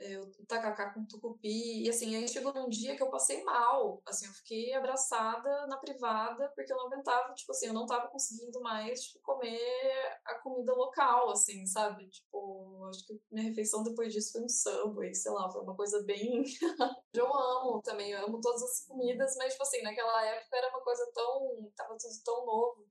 [0.00, 1.84] o tacacá com tucupi.
[1.84, 4.02] E assim, aí chegou num dia que eu passei mal.
[4.06, 8.08] Assim, eu fiquei abraçada na privada, porque eu não aguentava, tipo assim, eu não tava
[8.08, 12.08] conseguindo mais, tipo, comer a comida local, assim, sabe?
[12.08, 16.02] Tipo, acho que minha refeição depois disso foi um subway, sei lá, foi uma coisa
[16.02, 16.44] bem.
[17.14, 20.80] eu amo também, eu amo todas as comidas, mas, tipo assim, naquela época era uma
[20.82, 21.70] coisa tão.
[21.76, 22.86] tava tudo tão novo.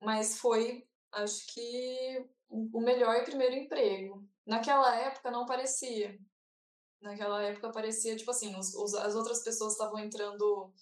[0.00, 4.26] Mas foi, acho que, o melhor primeiro emprego.
[4.48, 6.18] Naquela época não parecia.
[7.02, 10.72] Naquela época parecia, tipo assim, os, os, as outras pessoas estavam entrando,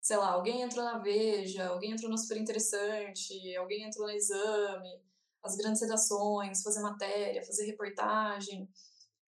[0.00, 5.00] sei lá, alguém entrou na Veja, alguém entrou no Super Interessante, alguém entrou no Exame,
[5.40, 8.68] as grandes redações, fazer matéria, fazer reportagem.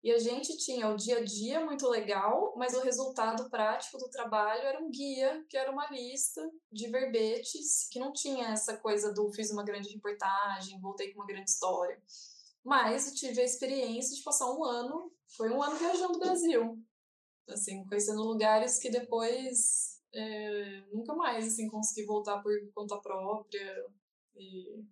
[0.04, 4.08] E a gente tinha o dia a dia muito legal, mas o resultado prático do
[4.08, 9.12] trabalho era um guia, que era uma lista de verbetes, que não tinha essa coisa
[9.12, 12.00] do fiz uma grande reportagem, voltei com uma grande história.
[12.64, 16.78] Mas tive a experiência de passar um ano, foi um ano viajando o Brasil,
[17.48, 23.86] assim, conhecendo lugares que depois é, nunca mais assim consegui voltar por conta própria
[24.36, 24.84] e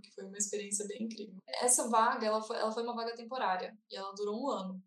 [0.00, 1.36] que foi uma experiência bem incrível.
[1.46, 4.82] Essa vaga, ela foi, ela foi uma vaga temporária e ela durou um ano.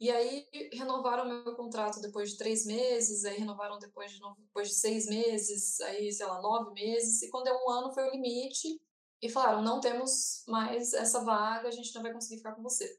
[0.00, 4.74] E aí renovaram meu contrato depois de três meses, aí renovaram depois de, depois de
[4.74, 7.22] seis meses, aí, sei lá, nove meses.
[7.22, 8.80] E quando é um ano foi o limite.
[9.22, 12.98] E falaram, não temos mais essa vaga, a gente não vai conseguir ficar com você.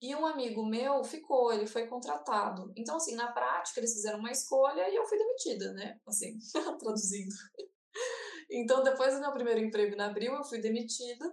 [0.00, 2.70] E um amigo meu ficou, ele foi contratado.
[2.76, 5.98] Então, assim, na prática, eles fizeram uma escolha e eu fui demitida, né?
[6.06, 6.38] Assim,
[6.78, 7.34] traduzindo.
[8.50, 11.32] Então, depois do meu primeiro emprego em abril, eu fui demitida.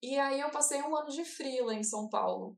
[0.00, 2.56] E aí eu passei um ano de freela em São Paulo.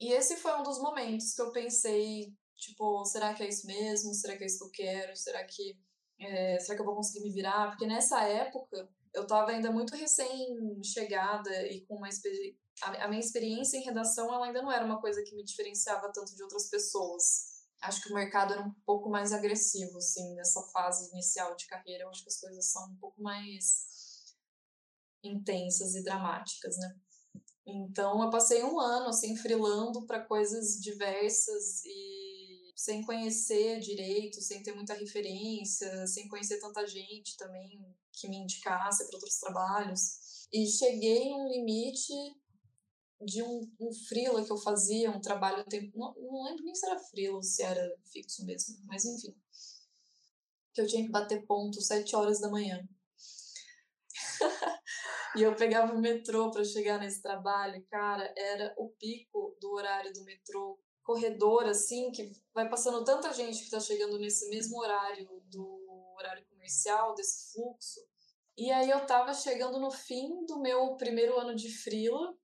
[0.00, 4.12] E esse foi um dos momentos que eu pensei, tipo, será que é isso mesmo?
[4.12, 5.16] Será que é isso que eu quero?
[5.16, 5.78] Será que,
[6.18, 7.68] é, será que eu vou conseguir me virar?
[7.68, 12.56] Porque nessa época eu estava ainda muito recém-chegada e com uma experiência.
[12.82, 16.34] A minha experiência em redação ela ainda não era uma coisa que me diferenciava tanto
[16.34, 17.64] de outras pessoas.
[17.80, 22.04] Acho que o mercado era um pouco mais agressivo, assim, nessa fase inicial de carreira.
[22.04, 23.86] Eu acho que as coisas são um pouco mais
[25.24, 26.96] intensas e dramáticas, né?
[27.66, 32.15] Então eu passei um ano assim frilando para coisas diversas e
[32.76, 39.06] sem conhecer direito, sem ter muita referência, sem conhecer tanta gente também que me indicasse
[39.06, 40.46] para outros trabalhos.
[40.52, 42.12] E cheguei em um limite
[43.24, 46.98] de um, um que eu fazia, um trabalho tempo, não, não lembro nem se era
[46.98, 49.34] freela ou se era fixo mesmo, mas enfim.
[50.74, 52.86] Que eu tinha que bater ponto sete horas da manhã.
[55.36, 60.10] E eu pegava o metrô para chegar nesse trabalho, cara, era o pico do horário
[60.14, 65.28] do metrô, corredor assim, que vai passando tanta gente que está chegando nesse mesmo horário
[65.44, 68.00] do horário comercial, desse fluxo.
[68.58, 72.36] E aí eu tava chegando no fim do meu primeiro ano de frila,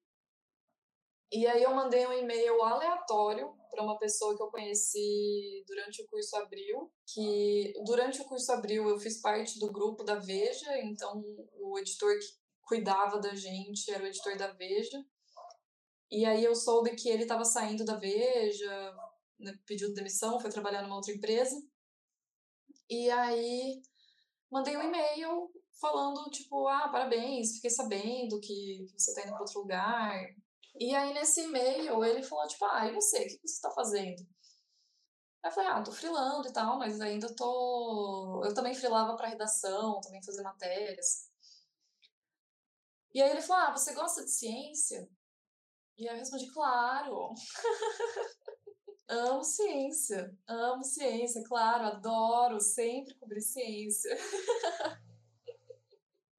[1.33, 6.09] e aí eu mandei um e-mail aleatório para uma pessoa que eu conheci durante o
[6.09, 11.25] curso Abril, que durante o curso Abril eu fiz parte do grupo da Veja, então
[11.59, 12.27] o editor que
[12.61, 15.03] cuidava da gente, era o editor da Veja.
[16.12, 18.94] E aí eu soube que ele estava saindo da Veja,
[19.40, 21.57] né, pediu demissão, foi trabalhar numa outra empresa.
[22.90, 23.83] E aí
[24.51, 29.61] mandei um e-mail falando, tipo, ah, parabéns, fiquei sabendo que, você está indo para outro
[29.61, 30.14] lugar.
[30.79, 34.20] E aí nesse e-mail ele falou, tipo, ah, e você, o que você está fazendo?
[35.42, 38.42] Aí eu falei, ah, tô frilando e tal, mas ainda tô.
[38.44, 41.33] Eu também frilava para redação, também fazia matérias.
[43.14, 45.09] E aí ele falou: Ah, você gosta de ciência?
[45.98, 47.35] E eu respondi: Claro.
[49.09, 54.16] amo ciência, amo ciência, claro, adoro, sempre cobrir ciência.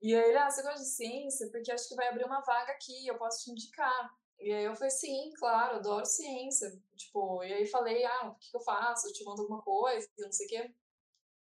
[0.01, 1.49] e aí ele, ah, você gosta de ciência?
[1.51, 4.11] Porque acho que vai abrir uma vaga aqui, eu posso te indicar.
[4.39, 6.69] E aí eu falei, sim, claro, adoro ciência.
[6.95, 9.07] Tipo, e aí falei, ah, o que, que eu faço?
[9.07, 10.75] Eu te mando alguma coisa, não sei o quê.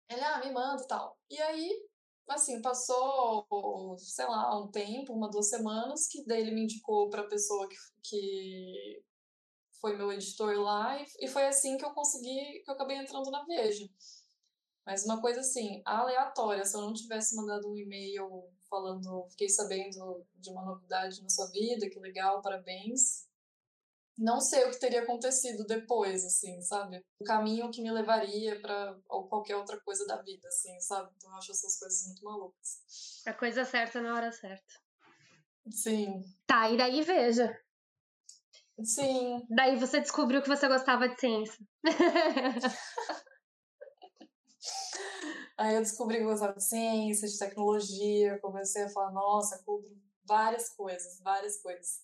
[0.08, 1.18] Ele, ah, me manda e tal.
[1.30, 1.88] E aí
[2.28, 7.22] assim, passou, sei lá, um tempo, uma, duas semanas, que daí ele me indicou para
[7.22, 9.02] a pessoa que, que
[9.80, 13.30] foi meu editor lá, e, e foi assim que eu consegui, que eu acabei entrando
[13.30, 13.88] na Veja.
[14.84, 20.24] Mas uma coisa assim, aleatória, se eu não tivesse mandado um e-mail falando, fiquei sabendo
[20.36, 23.25] de uma novidade na sua vida, que legal, parabéns,
[24.16, 27.04] não sei o que teria acontecido depois, assim, sabe?
[27.20, 31.10] O caminho que me levaria para qualquer outra coisa da vida, assim, sabe?
[31.16, 33.22] Então eu acho essas coisas muito malucas.
[33.26, 34.74] A coisa certa na hora certa.
[35.70, 36.22] Sim.
[36.46, 37.60] Tá, e daí veja.
[38.82, 39.46] Sim.
[39.50, 41.66] Daí você descobriu que você gostava de ciência.
[45.58, 49.90] Aí eu descobri que eu gostava de ciência, de tecnologia, comecei a falar, nossa, cubro
[50.26, 52.02] várias coisas, várias coisas.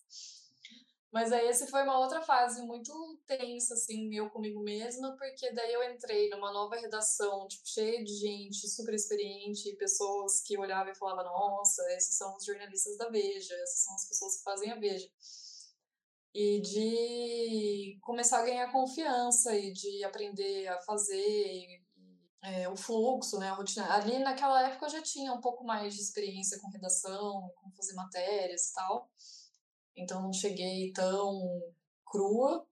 [1.13, 5.75] Mas aí esse foi uma outra fase muito tensa, assim, eu comigo mesma, porque daí
[5.75, 10.97] eu entrei numa nova redação, tipo, cheia de gente super experiente, pessoas que olhavam e
[10.97, 14.77] falavam, nossa, esses são os jornalistas da Veja, essas são as pessoas que fazem a
[14.77, 15.07] Veja.
[16.35, 21.83] E de começar a ganhar confiança e de aprender a fazer
[22.43, 23.93] é, o fluxo, né, a rotina.
[23.93, 27.93] Ali naquela época eu já tinha um pouco mais de experiência com redação, com fazer
[27.93, 29.11] matérias e tal
[29.97, 31.61] então não cheguei tão
[32.05, 32.67] crua,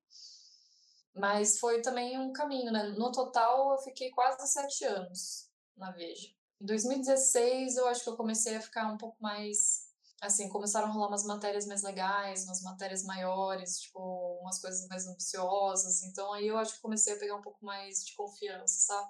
[1.14, 2.84] mas foi também um caminho, né?
[2.96, 6.28] No total, eu fiquei quase sete anos na Veja.
[6.60, 9.88] Em 2016, eu acho que eu comecei a ficar um pouco mais.
[10.20, 15.06] Assim, começaram a rolar umas matérias mais legais, umas matérias maiores, tipo, umas coisas mais
[15.06, 16.02] ambiciosas.
[16.02, 19.08] Então, aí eu acho que comecei a pegar um pouco mais de confiança, sabe?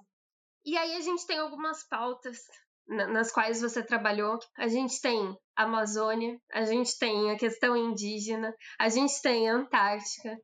[0.65, 2.39] E aí a gente tem algumas pautas
[2.87, 4.39] nas quais você trabalhou.
[4.57, 10.39] A gente tem Amazônia, a gente tem a questão indígena, a gente tem Antártica.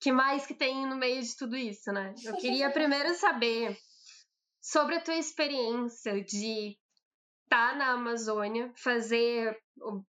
[0.00, 2.14] que mais que tem no meio de tudo isso, né?
[2.24, 3.76] Eu queria primeiro saber
[4.60, 6.76] sobre a tua experiência de
[7.44, 9.56] estar tá na Amazônia, fazer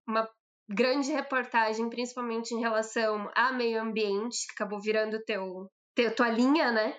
[0.07, 0.29] uma
[0.67, 6.71] grande reportagem, principalmente em relação a meio ambiente, que acabou virando teu, teu tua linha,
[6.71, 6.97] né?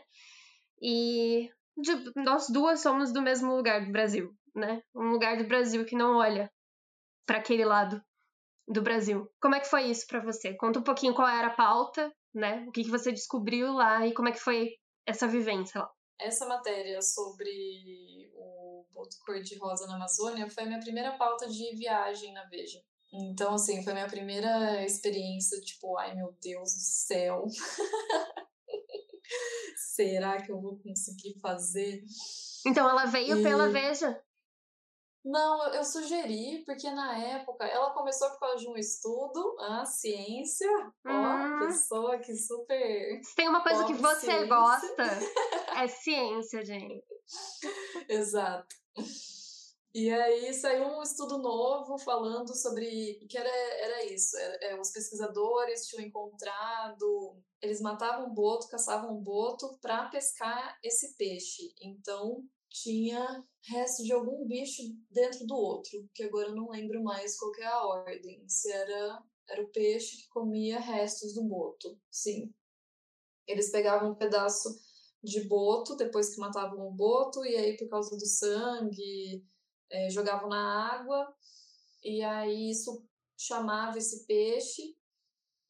[0.81, 4.83] E de, nós duas somos do mesmo lugar do Brasil, né?
[4.95, 6.51] Um lugar do Brasil que não olha
[7.27, 8.01] para aquele lado
[8.69, 9.31] do Brasil.
[9.41, 10.55] Como é que foi isso para você?
[10.55, 12.65] Conta um pouquinho qual era a pauta, né?
[12.69, 14.71] O que, que você descobriu lá e como é que foi
[15.07, 15.91] essa vivência lá.
[16.19, 22.33] Essa matéria sobre o boto cor-de-rosa na Amazônia foi a minha primeira pauta de viagem
[22.33, 22.81] na Veja.
[23.13, 27.45] Então, assim, foi a minha primeira experiência, tipo, ai meu Deus do céu.
[29.77, 32.03] Será que eu vou conseguir fazer?
[32.67, 33.43] Então ela veio e...
[33.43, 34.21] pela Veja.
[35.27, 40.71] Não, eu, sugeri, porque na época ela começou por causa de um estudo, a ciência,
[41.05, 41.59] ó, hum.
[41.67, 43.21] pessoa que super.
[43.25, 44.47] Se tem uma coisa que você ciência.
[44.47, 45.03] gosta,
[45.83, 47.05] é ciência, gente.
[48.09, 48.77] Exato.
[49.97, 54.37] E aí saiu um estudo novo falando sobre que era, era isso.
[54.37, 57.43] Era, é, os pesquisadores tinham encontrado.
[57.63, 61.75] Eles matavam boto, caçavam boto para pescar esse peixe.
[61.81, 67.39] Então tinha resto de algum bicho dentro do outro, que agora eu não lembro mais
[67.39, 68.47] qual é a ordem.
[68.47, 71.99] Se era, era o peixe que comia restos do boto.
[72.11, 72.53] Sim.
[73.47, 74.79] Eles pegavam um pedaço
[75.25, 79.43] de boto depois que matavam o boto, e aí por causa do sangue
[79.91, 81.35] é, jogavam na água
[82.03, 83.05] e aí isso
[83.37, 84.97] chamava esse peixe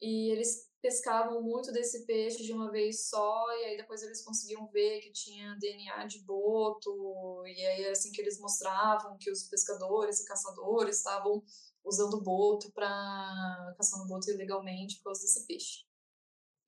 [0.01, 4.67] e eles pescavam muito desse peixe de uma vez só e aí depois eles conseguiam
[4.69, 9.45] ver que tinha DNA de boto e aí era assim que eles mostravam que os
[9.45, 11.43] pescadores e caçadores estavam
[11.85, 15.85] usando boto para caçando boto ilegalmente por causa desse peixe.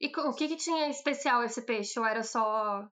[0.00, 1.98] E o que, que tinha especial esse peixe?
[1.98, 2.88] Ou era só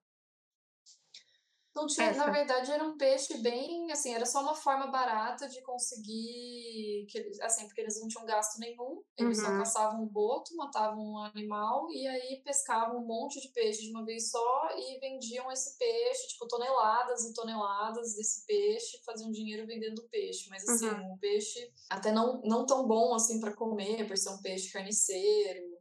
[1.77, 2.25] não tinha, Essa.
[2.25, 7.31] na verdade, era um peixe bem, assim, era só uma forma barata de conseguir, que,
[7.41, 9.45] assim, porque eles não tinham gasto nenhum, eles uhum.
[9.45, 13.91] só caçavam um boto, matavam um animal e aí pescavam um monte de peixe de
[13.91, 19.67] uma vez só e vendiam esse peixe, tipo, toneladas e toneladas desse peixe, faziam dinheiro
[19.67, 21.13] vendendo peixe, mas assim, uhum.
[21.13, 25.76] um peixe até não, não tão bom, assim, para comer, por ser um peixe carniceiro,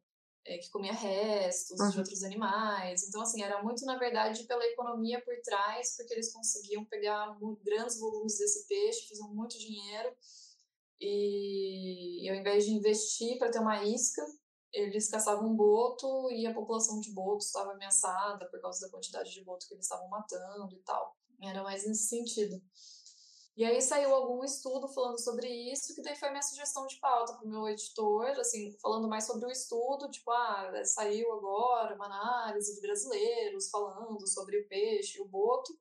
[0.46, 1.90] é, que comia restos uhum.
[1.90, 3.08] de outros animais.
[3.08, 7.98] Então, assim, era muito, na verdade, pela economia por trás, porque eles conseguiam pegar grandes
[7.98, 10.14] volumes desse peixe, faziam muito dinheiro.
[11.00, 14.24] E, e ao invés de investir para ter uma isca,
[14.72, 19.32] eles caçavam um boto e a população de botos estava ameaçada por causa da quantidade
[19.32, 21.16] de boto que eles estavam matando e tal.
[21.42, 22.62] Era mais nesse sentido.
[23.56, 27.32] E aí saiu algum estudo falando sobre isso, que daí foi minha sugestão de pauta
[27.32, 32.04] para o meu editor, assim, falando mais sobre o estudo, tipo, ah, saiu agora uma
[32.04, 35.72] análise de brasileiros falando sobre o peixe, o boto.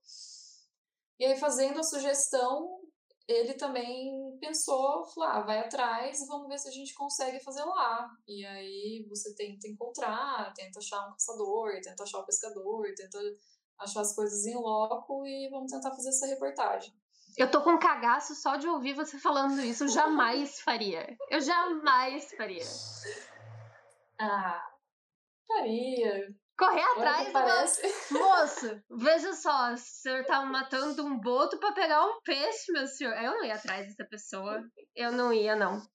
[1.19, 2.79] E aí, fazendo a sugestão,
[3.27, 8.09] ele também pensou, falou, ah, vai atrás, vamos ver se a gente consegue fazer lá.
[8.25, 13.19] E aí você tenta encontrar, tenta achar um caçador, tenta achar o pescador, tenta
[13.79, 16.93] achar as coisas em loco e vamos tentar fazer essa reportagem.
[17.37, 19.83] Eu tô com um cagaço só de ouvir você falando isso.
[19.83, 21.17] Eu jamais faria.
[21.29, 22.63] Eu jamais faria.
[24.19, 24.65] Ah,
[25.47, 26.33] faria.
[26.57, 28.13] Correr atrás, parece.
[28.13, 33.13] moço, veja só, o senhor tá matando um boto para pegar um peixe, meu senhor.
[33.13, 34.63] Eu não ia atrás dessa pessoa.
[34.95, 35.85] Eu não ia, não.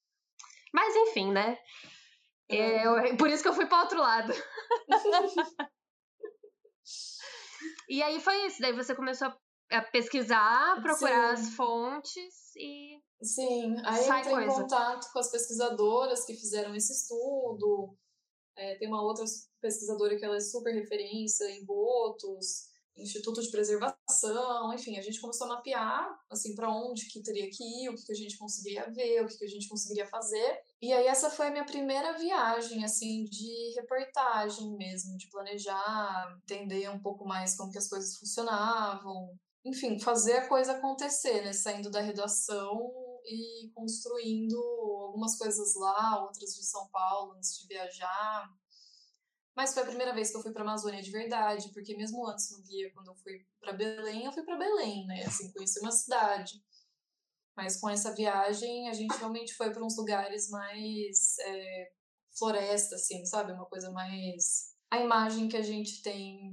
[0.71, 1.59] Mas enfim, né?
[2.47, 4.35] Eu, por isso que eu fui para outro lado.
[7.89, 8.61] e aí foi isso.
[8.61, 9.37] Daí você começou a
[9.71, 11.43] é pesquisar, procurar Sim.
[11.43, 13.01] as fontes e.
[13.23, 14.41] Sim, aí eu coisa.
[14.41, 17.97] em contato com as pesquisadoras que fizeram esse estudo.
[18.57, 19.25] É, tem uma outra
[19.61, 25.47] pesquisadora que ela é super referência em botos, Instituto de Preservação, enfim, a gente começou
[25.47, 28.91] a mapear, assim, para onde que teria que ir, o que, que a gente conseguiria
[28.91, 30.61] ver, o que, que a gente conseguiria fazer.
[30.83, 36.91] E aí essa foi a minha primeira viagem, assim, de reportagem mesmo, de planejar, entender
[36.91, 41.53] um pouco mais como que as coisas funcionavam, enfim, fazer a coisa acontecer, né?
[41.53, 42.93] Saindo da redação
[43.25, 44.57] e construindo
[45.03, 48.51] algumas coisas lá, outras de São Paulo antes de viajar.
[49.55, 52.27] Mas foi a primeira vez que eu fui para a Amazônia de verdade, porque mesmo
[52.27, 55.25] antes no guia, quando eu fui para Belém, eu fui para Belém, né?
[55.25, 56.63] Assim, conheci uma cidade.
[57.57, 61.93] Mas com essa viagem, a gente realmente foi para uns lugares mais é,
[62.39, 63.53] floresta, assim, sabe?
[63.53, 64.71] Uma coisa mais.
[64.91, 66.51] A imagem que a gente tem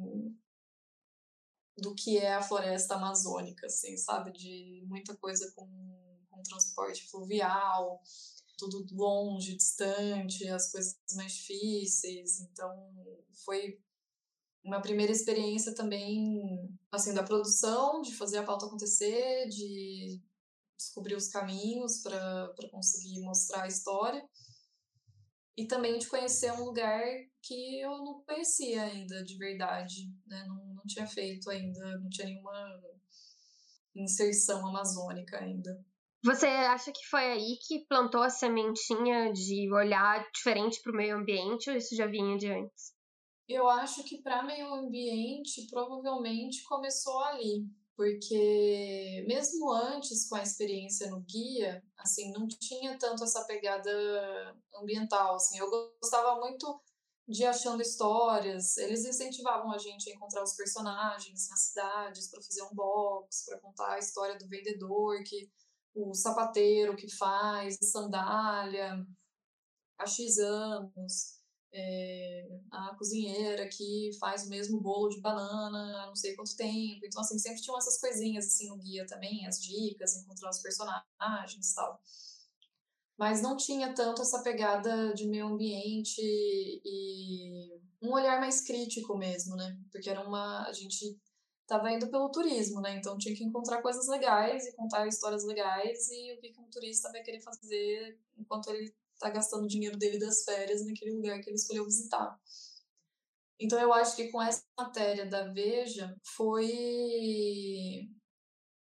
[1.78, 4.32] do que é a floresta amazônica, assim, sabe?
[4.32, 5.68] De muita coisa com,
[6.30, 8.02] com transporte fluvial.
[8.58, 12.40] tudo longe, distante, as coisas mais difíceis.
[12.42, 12.70] Então,
[13.46, 13.80] foi
[14.64, 20.20] uma primeira experiência também, assim, da produção, de fazer a pauta acontecer, de
[20.78, 24.28] descobrir os caminhos para conseguir mostrar a história.
[25.56, 27.04] E também de conhecer um lugar
[27.42, 30.46] que eu não conhecia ainda de verdade, né?
[30.48, 32.82] Não, tinha feito ainda, não tinha nenhuma
[33.96, 35.86] inserção amazônica ainda.
[36.24, 41.18] Você acha que foi aí que plantou a sementinha de olhar diferente para o meio
[41.18, 42.94] ambiente ou isso já vinha de antes?
[43.48, 47.66] Eu acho que para meio ambiente provavelmente começou ali,
[47.96, 53.90] porque mesmo antes com a experiência no guia, assim, não tinha tanto essa pegada
[54.76, 55.70] ambiental, assim, eu
[56.02, 56.82] gostava muito
[57.28, 62.64] de achando histórias, eles incentivavam a gente a encontrar os personagens nas cidades para fazer
[62.64, 65.52] um box, para contar a história do vendedor, que
[65.94, 69.06] o sapateiro que faz a sandália
[69.98, 71.38] há X anos
[71.74, 77.06] é, a cozinheira que faz o mesmo bolo de banana há não sei quanto tempo.
[77.06, 81.72] Então, assim, sempre tinham essas coisinhas assim no guia também, as dicas, encontrar os personagens
[81.72, 82.02] e tal.
[83.18, 89.56] Mas não tinha tanto essa pegada de meio ambiente e um olhar mais crítico mesmo,
[89.56, 89.78] né?
[89.92, 90.68] Porque era uma.
[90.68, 91.18] A gente
[91.64, 92.96] estava indo pelo turismo, né?
[92.96, 96.70] Então tinha que encontrar coisas legais e contar histórias legais e o que, que um
[96.70, 101.42] turista vai querer fazer enquanto ele tá gastando o dinheiro dele das férias naquele lugar
[101.42, 102.40] que ele escolheu visitar.
[103.60, 108.08] Então eu acho que com essa matéria da Veja foi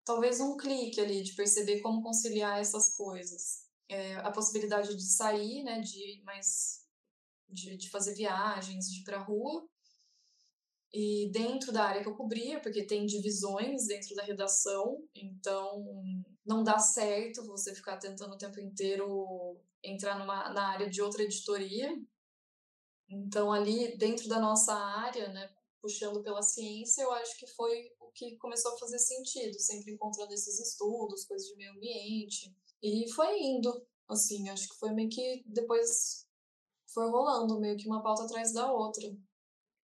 [0.05, 3.65] talvez um clique ali de perceber como conciliar essas coisas.
[3.95, 6.85] É, a possibilidade de sair, né, de mais
[7.49, 9.69] de, de fazer viagens, de ir para a rua,
[10.93, 15.85] e dentro da área que eu cobria, porque tem divisões dentro da redação, então
[16.45, 21.23] não dá certo você ficar tentando o tempo inteiro entrar numa, na área de outra
[21.23, 21.97] editoria.
[23.09, 28.11] Então, ali dentro da nossa área, né, puxando pela ciência, eu acho que foi o
[28.11, 32.57] que começou a fazer sentido, sempre encontrando esses estudos, coisas de meio ambiente.
[32.85, 33.73] E foi indo,
[34.07, 36.27] assim, acho que foi meio que depois
[36.93, 39.03] foi rolando, meio que uma pauta atrás da outra.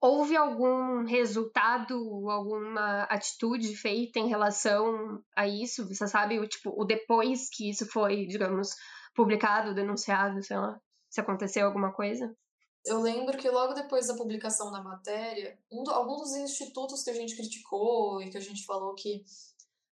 [0.02, 1.94] Houve algum resultado,
[2.28, 5.88] alguma atitude feita em relação a isso?
[5.88, 8.76] Você sabe, tipo, o depois que isso foi, digamos,
[9.14, 10.78] publicado, denunciado, sei lá,
[11.08, 12.36] se aconteceu alguma coisa?
[12.84, 17.10] Eu lembro que logo depois da publicação da matéria, um do, alguns dos institutos que
[17.10, 19.24] a gente criticou e que a gente falou que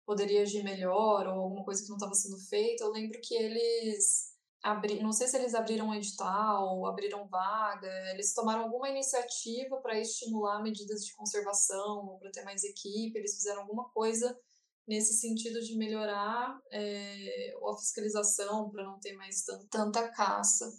[0.06, 4.34] poderia agir melhor ou alguma coisa que não estava sendo feita, eu lembro que eles
[4.62, 9.76] abri, não sei se eles abriram um edital ou abriram vaga, eles tomaram alguma iniciativa
[9.76, 14.38] para estimular medidas de conservação ou para ter mais equipe, eles fizeram alguma coisa
[14.86, 20.70] nesse sentido de melhorar é, a fiscalização para não ter mais tanta caça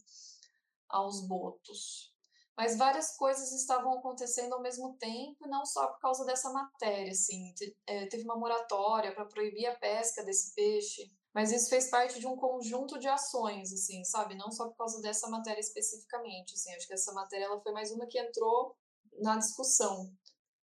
[0.89, 2.14] aos botos.
[2.57, 7.53] Mas várias coisas estavam acontecendo ao mesmo tempo, não só por causa dessa matéria, assim,
[7.85, 12.25] é, teve uma moratória para proibir a pesca desse peixe, mas isso fez parte de
[12.25, 16.87] um conjunto de ações, assim, sabe, não só por causa dessa matéria especificamente, assim, acho
[16.87, 18.73] que essa matéria ela foi mais uma que entrou
[19.21, 20.09] na discussão.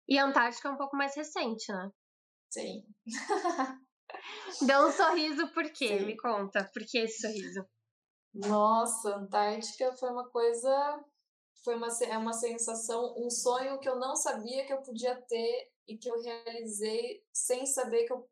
[0.07, 1.91] E a Antártica é um pouco mais recente, né?
[2.49, 2.83] Sim.
[4.65, 5.99] Deu um sorriso por quê?
[5.99, 6.05] Sim.
[6.05, 7.63] Me conta, por que esse sorriso?
[8.33, 11.05] Nossa, Antártica foi uma coisa,
[11.67, 15.69] foi uma, é uma sensação, um sonho que eu não sabia que eu podia ter
[15.85, 18.25] e que eu realizei sem saber que eu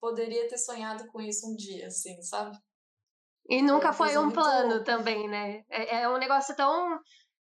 [0.00, 2.58] poderia ter sonhado com isso um dia, assim, sabe?
[3.48, 5.64] E nunca foi um plano também, né?
[5.70, 6.98] É, é, um negócio tão.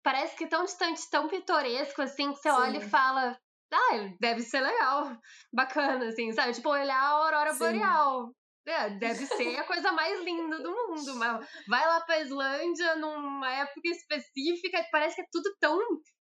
[0.04, 2.58] Parece que tão distante, tão pitoresco, assim, que você Sim.
[2.58, 3.40] olha e fala:
[3.72, 5.16] ah, deve ser legal,
[5.54, 6.52] bacana, assim, sabe?
[6.52, 7.60] Tipo, olhar a aurora Sim.
[7.60, 8.36] boreal.
[8.66, 13.52] É, deve ser a coisa mais linda do mundo, mas vai lá pra Islândia numa
[13.52, 15.80] época específica, parece que é tudo tão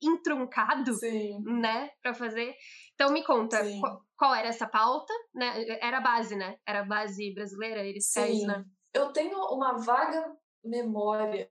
[0.01, 1.41] entroncado, Sim.
[1.43, 2.55] né, para fazer.
[2.93, 5.77] Então me conta, qual, qual, era essa pauta, né?
[5.81, 6.57] Era a base, né?
[6.65, 8.45] Era a base brasileira, eles Sim.
[8.45, 8.65] né?
[8.93, 11.49] Eu tenho uma vaga memória,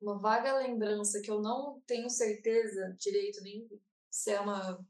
[0.00, 3.68] uma vaga lembrança que eu não tenho certeza direito nem
[4.10, 4.84] se é uma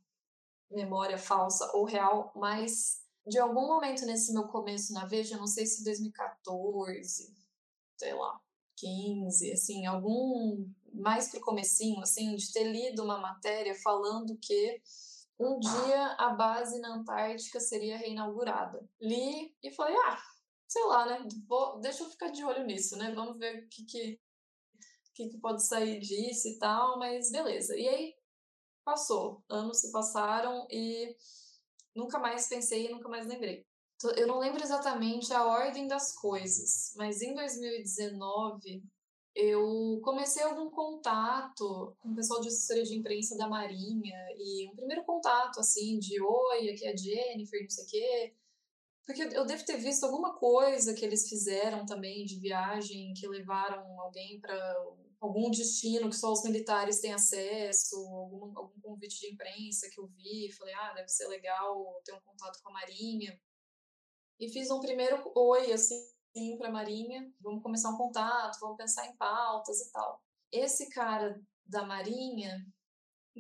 [0.70, 5.64] memória falsa ou real, mas de algum momento nesse meu começo na Veja, não sei
[5.64, 7.32] se 2014,
[7.96, 8.40] sei lá,
[8.76, 14.82] 15, assim, algum mais pro comecinho, assim, de ter lido uma matéria falando que
[15.38, 18.84] um dia a base na Antártica seria reinaugurada.
[19.00, 20.20] Li e falei, ah,
[20.66, 21.28] sei lá, né?
[21.46, 23.12] Vou, deixa eu ficar de olho nisso, né?
[23.14, 24.20] Vamos ver o que, que,
[25.14, 27.76] que, que pode sair disso e tal, mas beleza.
[27.76, 28.14] E aí
[28.84, 31.16] passou, anos se passaram e
[31.94, 33.64] nunca mais pensei e nunca mais lembrei.
[34.16, 38.82] Eu não lembro exatamente a ordem das coisas, mas em 2019
[39.34, 44.74] eu comecei algum contato com o pessoal de assessoria de imprensa da Marinha e um
[44.74, 48.34] primeiro contato assim de oi, aqui é a Jennifer, não sei o quê.
[49.04, 54.00] Porque eu devo ter visto alguma coisa que eles fizeram também de viagem, que levaram
[54.00, 54.56] alguém para
[55.20, 60.06] algum destino que só os militares têm acesso, algum, algum convite de imprensa que eu
[60.06, 63.38] vi, falei, ah, deve ser legal ter um contato com a Marinha.
[64.38, 69.06] E fiz um primeiro oi, assim, para a Marinha, vamos começar um contato, vamos pensar
[69.06, 70.22] em pautas e tal.
[70.50, 72.66] Esse cara da Marinha,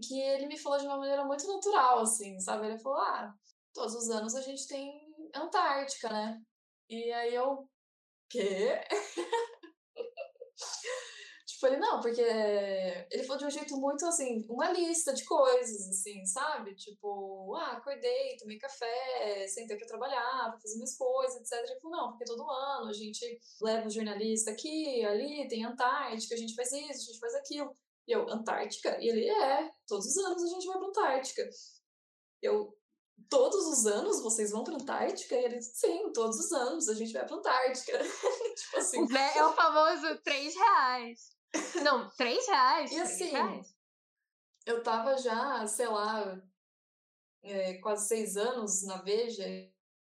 [0.02, 2.66] que ele me falou de uma maneira muito natural, assim, sabe?
[2.66, 3.34] Ele falou, ah,
[3.72, 6.42] todos os anos a gente tem Antártica, né?
[6.88, 7.68] E aí eu,
[8.28, 8.80] quê?
[11.60, 16.24] Falei, não, porque ele falou de um jeito muito assim, uma lista de coisas, assim,
[16.24, 16.74] sabe?
[16.74, 21.58] Tipo, ah, acordei, tomei café, sentei pra trabalhar, pra fazer minhas coisas, etc.
[21.70, 26.34] Ele falou, não, porque todo ano a gente leva o jornalista aqui, ali, tem Antártica,
[26.34, 27.76] a gente faz isso, a gente faz aquilo.
[28.08, 28.96] E eu, Antártica?
[28.98, 31.50] E ele, é, todos os anos a gente vai pra Antártica.
[32.40, 32.74] Eu,
[33.28, 35.36] todos os anos vocês vão pra Antártica?
[35.36, 37.98] E ele, sim, todos os anos a gente vai pra Antártica.
[38.56, 39.06] tipo assim.
[39.36, 41.38] É o famoso três reais.
[41.82, 42.92] Não, três reais.
[42.92, 43.74] E assim, reais.
[44.66, 46.40] eu tava já, sei lá,
[47.42, 49.44] é, quase seis anos na Veja.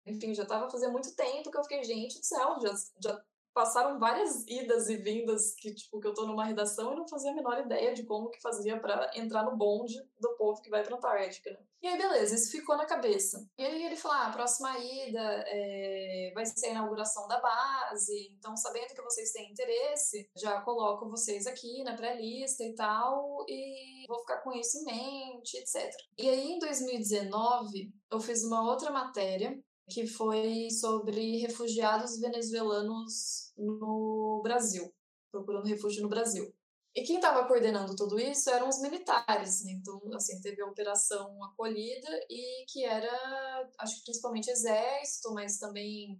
[0.05, 2.73] Enfim, já tava fazendo muito tempo que eu fiquei, gente do céu, já,
[3.03, 3.25] já
[3.57, 7.31] passaram várias idas e vindas que, tipo, que eu tô numa redação e não fazia
[7.31, 10.83] a menor ideia de como que fazia para entrar no bonde do povo que vai
[10.83, 11.57] pra Antártica?
[11.81, 13.49] E aí, beleza, isso ficou na cabeça.
[13.57, 18.31] E aí ele falou, ah, a próxima ida é, vai ser a inauguração da base,
[18.37, 24.05] então sabendo que vocês têm interesse, já coloco vocês aqui na pré-lista e tal, e
[24.07, 25.91] vou ficar com isso em mente, etc.
[26.15, 34.41] E aí, em 2019, eu fiz uma outra matéria que foi sobre refugiados venezuelanos no
[34.43, 34.93] Brasil,
[35.31, 36.53] procurando refúgio no Brasil.
[36.95, 39.73] E quem estava coordenando tudo isso eram os militares, né?
[39.73, 46.19] Então, assim, teve a operação acolhida e que era, acho que principalmente exército, mas também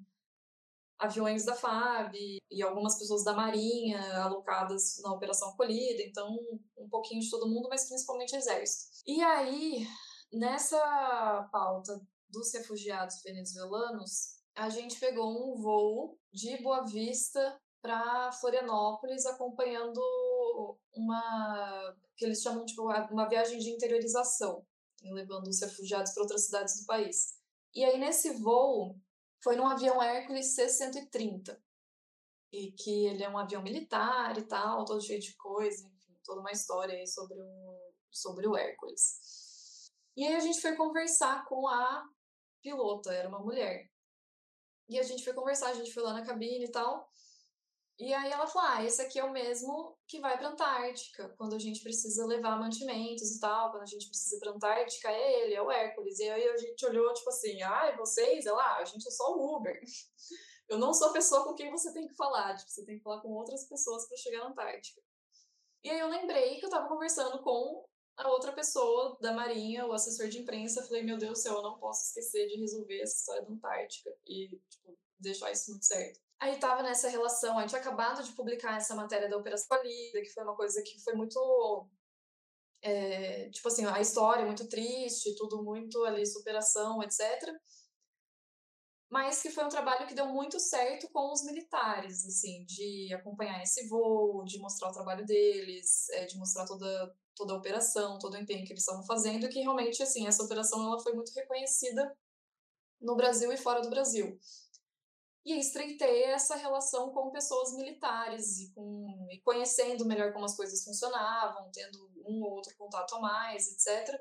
[1.00, 2.16] aviões da FAB
[2.50, 6.38] e algumas pessoas da Marinha alocadas na operação acolhida, então
[6.78, 9.02] um pouquinho de todo mundo, mas principalmente exército.
[9.06, 9.88] E aí,
[10.32, 19.26] nessa pauta dos refugiados venezuelanos, a gente pegou um voo de Boa Vista para Florianópolis,
[19.26, 20.02] acompanhando
[20.94, 22.82] uma que eles chamam tipo
[23.12, 24.66] uma viagem de interiorização,
[25.04, 27.38] levando os refugiados para outras cidades do país.
[27.74, 29.00] E aí nesse voo
[29.44, 31.56] foi num avião Hércules C-130,
[32.52, 36.42] e que ele é um avião militar e tal, todo cheio de coisa, enfim, toda
[36.42, 37.78] uma história aí sobre o
[38.12, 39.92] sobre o Hércules.
[40.16, 42.04] E aí a gente foi conversar com a
[42.62, 43.88] pilota, era uma mulher.
[44.90, 47.10] E a gente foi conversar, a gente foi lá na cabine e tal.
[48.00, 51.56] E aí ela falou: Ah, esse aqui é o mesmo que vai pra Antártica, quando
[51.56, 55.44] a gente precisa levar mantimentos e tal, quando a gente precisa ir pra Antártica, é
[55.44, 56.20] ele, é o Hércules.
[56.20, 58.46] E aí a gente olhou, tipo assim, ah, vocês?
[58.46, 59.80] Ela, ah, a gente é só o Uber.
[60.70, 63.04] Eu não sou a pessoa com quem você tem que falar, tipo, você tem que
[63.04, 65.02] falar com outras pessoas para chegar na Antártica.
[65.82, 67.88] E aí eu lembrei que eu tava conversando com
[68.18, 71.62] a outra pessoa da Marinha, o assessor de imprensa, falei, meu Deus do céu, eu
[71.62, 76.20] não posso esquecer de resolver essa história da Antártica e, tipo, deixar isso muito certo.
[76.40, 80.34] Aí tava nessa relação, a gente acabado de publicar essa matéria da Operação Colida, que
[80.34, 81.88] foi uma coisa que foi muito.
[82.82, 87.20] É, tipo assim, a história muito triste, tudo muito ali, superação, etc.
[89.10, 93.62] Mas que foi um trabalho que deu muito certo com os militares, assim, de acompanhar
[93.64, 98.34] esse voo, de mostrar o trabalho deles, é, de mostrar toda toda a operação, todo
[98.34, 102.14] o empenho que eles estavam fazendo, que realmente, assim, essa operação ela foi muito reconhecida
[103.00, 104.38] no Brasil e fora do Brasil.
[105.46, 110.84] E estreitei essa relação com pessoas militares e, com, e conhecendo melhor como as coisas
[110.84, 114.20] funcionavam, tendo um ou outro contato a mais, etc.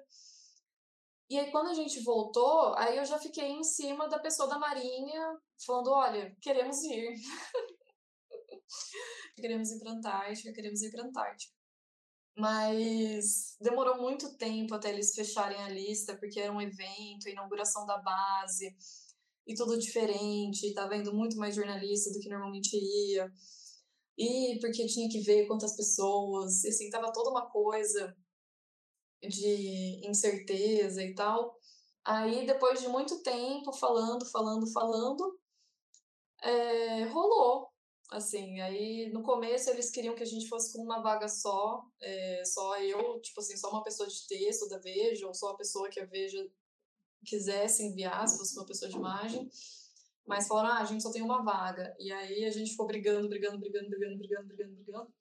[1.28, 4.58] E aí, quando a gente voltou, aí eu já fiquei em cima da pessoa da
[4.58, 7.14] Marinha, falando: olha, queremos ir.
[9.34, 11.55] queremos ir para a Antártica, queremos ir para a Antártica.
[12.36, 17.96] Mas demorou muito tempo até eles fecharem a lista, porque era um evento, inauguração da
[17.98, 18.76] base,
[19.46, 23.32] e tudo diferente, tava indo muito mais jornalista do que normalmente ia.
[24.18, 28.14] E porque tinha que ver quantas pessoas, e assim, tava toda uma coisa
[29.22, 31.56] de incerteza e tal.
[32.04, 35.40] Aí, depois de muito tempo falando, falando, falando,
[36.42, 37.68] é, rolou
[38.10, 42.42] assim, aí no começo eles queriam que a gente fosse com uma vaga só, é,
[42.44, 45.88] só eu, tipo assim, só uma pessoa de texto da Veja, ou só a pessoa
[45.88, 46.48] que a Veja
[47.24, 49.50] quisesse enviar, se fosse uma pessoa de imagem.
[50.26, 51.94] mas falaram, ah, a gente só tem uma vaga.
[51.98, 55.14] E aí a gente ficou brigando, brigando, brigando, brigando, brigando, brigando, brigando.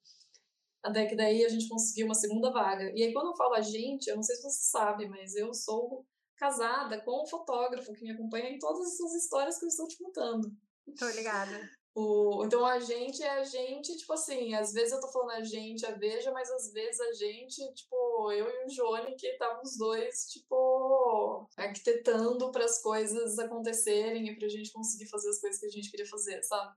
[0.82, 2.92] Até que daí a gente conseguiu uma segunda vaga.
[2.94, 5.52] E aí quando eu falo a gente, eu não sei se você sabe, mas eu
[5.52, 6.06] sou
[6.36, 9.98] casada com um fotógrafo que me acompanha em todas essas histórias que eu estou te
[9.98, 10.52] contando.
[10.98, 11.68] Tô ligada.
[11.98, 15.42] O, então a gente é a gente, tipo assim, às vezes eu tô falando a
[15.42, 19.62] gente, a Veja, mas às vezes a gente, tipo, eu e o Johnny, que estavam
[19.62, 25.58] os dois, tipo, arquitetando para as coisas acontecerem e pra gente conseguir fazer as coisas
[25.58, 26.76] que a gente queria fazer, sabe?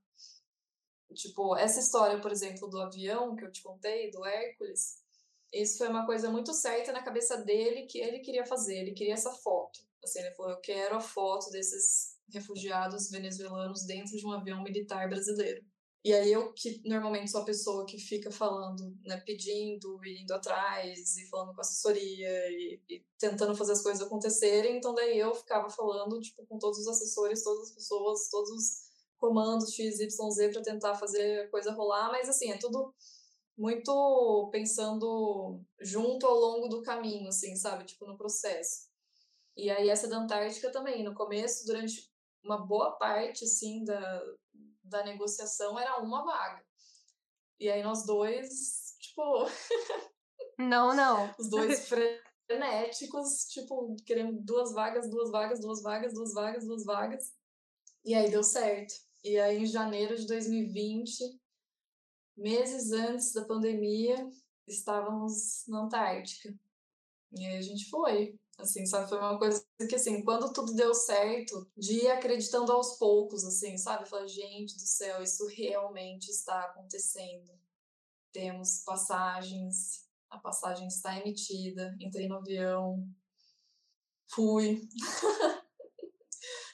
[1.14, 5.04] Tipo, essa história, por exemplo, do avião que eu te contei, do Hércules,
[5.52, 9.16] isso foi uma coisa muito certa na cabeça dele que ele queria fazer, ele queria
[9.16, 9.82] essa foto.
[10.02, 15.10] Assim, ele falou, eu quero a foto desses refugiados venezuelanos dentro de um avião militar
[15.10, 15.64] brasileiro.
[16.04, 20.34] E aí eu, que normalmente sou a pessoa que fica falando, né, pedindo e indo
[20.34, 25.36] atrás e falando com assessoria e, e, tentando fazer as coisas acontecerem, então daí eu
[25.36, 30.32] ficava falando, tipo, com todos os assessores, todas as pessoas, todos os comandos X, Y,
[30.32, 32.94] Z para tentar fazer a coisa rolar, mas assim, é tudo
[33.58, 37.84] muito pensando junto ao longo do caminho, assim, sabe?
[37.84, 38.88] Tipo, no processo.
[39.58, 42.10] E aí essa da Antártica também, no começo, durante
[42.44, 44.24] uma boa parte, assim, da,
[44.84, 46.64] da negociação era uma vaga.
[47.60, 49.46] E aí nós dois, tipo...
[50.58, 51.34] Não, não.
[51.40, 57.34] Os dois frenéticos, tipo, querendo duas vagas, duas vagas, duas vagas, duas vagas, duas vagas.
[58.06, 58.94] E aí deu certo.
[59.24, 61.40] E aí em janeiro de 2020,
[62.38, 64.30] meses antes da pandemia,
[64.68, 66.58] estávamos na Antártica.
[67.34, 68.40] E aí a gente foi.
[68.60, 69.08] Assim, sabe?
[69.08, 73.78] Foi uma coisa que, assim, quando tudo deu certo, de ir acreditando aos poucos, assim,
[73.78, 74.08] sabe?
[74.08, 77.58] Falar, gente do céu, isso realmente está acontecendo.
[78.34, 83.08] Temos passagens, a passagem está emitida, entrei no avião,
[84.30, 84.88] fui.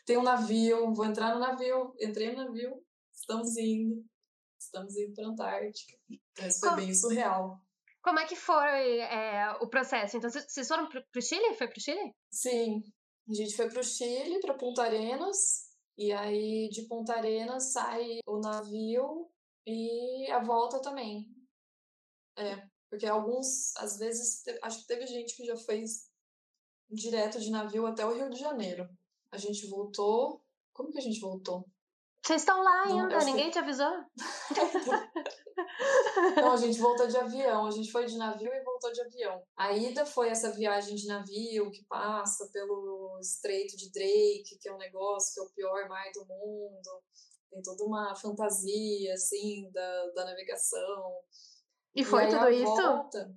[0.05, 2.83] Tem um navio, vou entrar no navio, entrei no navio,
[3.13, 4.05] estamos indo,
[4.59, 5.97] estamos indo para a Antártica.
[6.39, 7.64] Mas foi bem surreal.
[8.05, 10.15] Como é que foi é, o processo?
[10.15, 11.55] Então, vocês foram para o Chile?
[11.55, 12.13] Foi para o Chile?
[12.29, 12.83] Sim,
[13.27, 18.19] a gente foi para o Chile, para Punta Arenas, e aí de Punta Arenas sai
[18.27, 19.27] o navio
[19.65, 21.25] e a volta também.
[22.37, 26.07] É, porque alguns, às vezes, acho que teve gente que já fez
[26.87, 28.87] direto de navio até o Rio de Janeiro.
[29.31, 30.45] A gente voltou.
[30.71, 31.65] Como que a gente voltou?
[32.25, 33.51] Vocês estão lá ainda, não, ninguém que...
[33.51, 34.03] te avisou?
[36.35, 37.67] Não, a gente voltou de avião.
[37.67, 39.43] A gente foi de navio e voltou de avião.
[39.55, 44.73] A ida foi essa viagem de navio que passa pelo Estreito de Drake, que é
[44.73, 47.03] um negócio que é o pior mar do mundo.
[47.51, 51.19] Tem toda uma fantasia, assim, da, da navegação.
[51.93, 52.75] E foi e tudo isso?
[52.75, 53.35] Volta,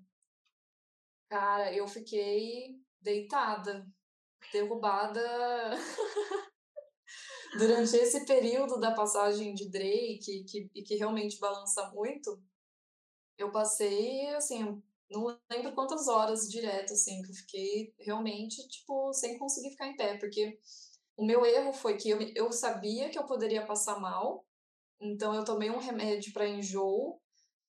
[1.28, 3.86] cara, eu fiquei deitada,
[4.50, 5.20] derrubada.
[7.56, 12.40] durante esse período da passagem de Drake, que, que realmente balança muito,
[13.38, 19.38] eu passei, assim, não lembro quantas horas direto, assim, que eu fiquei realmente, tipo, sem
[19.38, 20.58] conseguir ficar em pé, porque
[21.16, 24.44] o meu erro foi que eu, eu sabia que eu poderia passar mal,
[25.00, 27.20] então eu tomei um remédio para enjoo,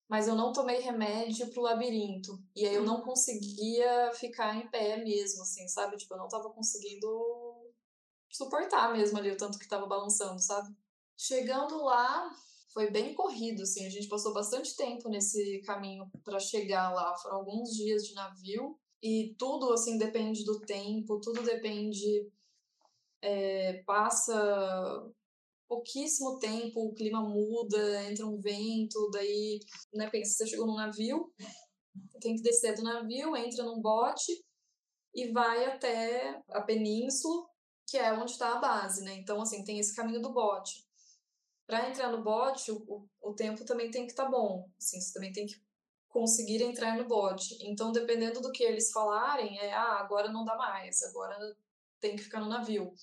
[0.10, 2.42] mas eu não tomei remédio pro labirinto.
[2.56, 3.04] E aí eu não uhum.
[3.04, 5.98] conseguia ficar em pé mesmo, assim, sabe?
[5.98, 7.49] Tipo, eu não tava conseguindo
[8.30, 10.76] suportar mesmo ali o tanto que estava balançando, sabe?
[11.18, 12.32] Chegando lá,
[12.74, 17.38] foi bem corrido, assim, a gente passou bastante tempo nesse caminho para chegar lá, foram
[17.38, 22.30] alguns dias de navio e tudo, assim, depende do tempo, tudo depende,
[23.22, 25.12] é, passa
[25.68, 29.60] pouquíssimo tempo, o clima muda, entra um vento, daí,
[29.94, 31.32] né, pensa, você chegou num navio,
[32.20, 34.32] tem que descer do navio, entra num bote
[35.14, 37.49] e vai até a península,
[37.90, 39.14] que é onde está a base, né?
[39.16, 40.88] Então, assim, tem esse caminho do bote.
[41.66, 44.70] Para entrar no bote, o, o tempo também tem que estar tá bom.
[44.78, 45.56] Assim, você também tem que
[46.10, 47.58] conseguir entrar no bote.
[47.62, 51.38] Então, dependendo do que eles falarem, é, ah, agora não dá mais, agora
[52.00, 52.94] tem que ficar no navio.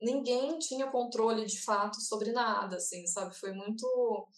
[0.00, 3.34] Ninguém tinha controle de fato sobre nada, assim, sabe?
[3.34, 4.28] Foi muito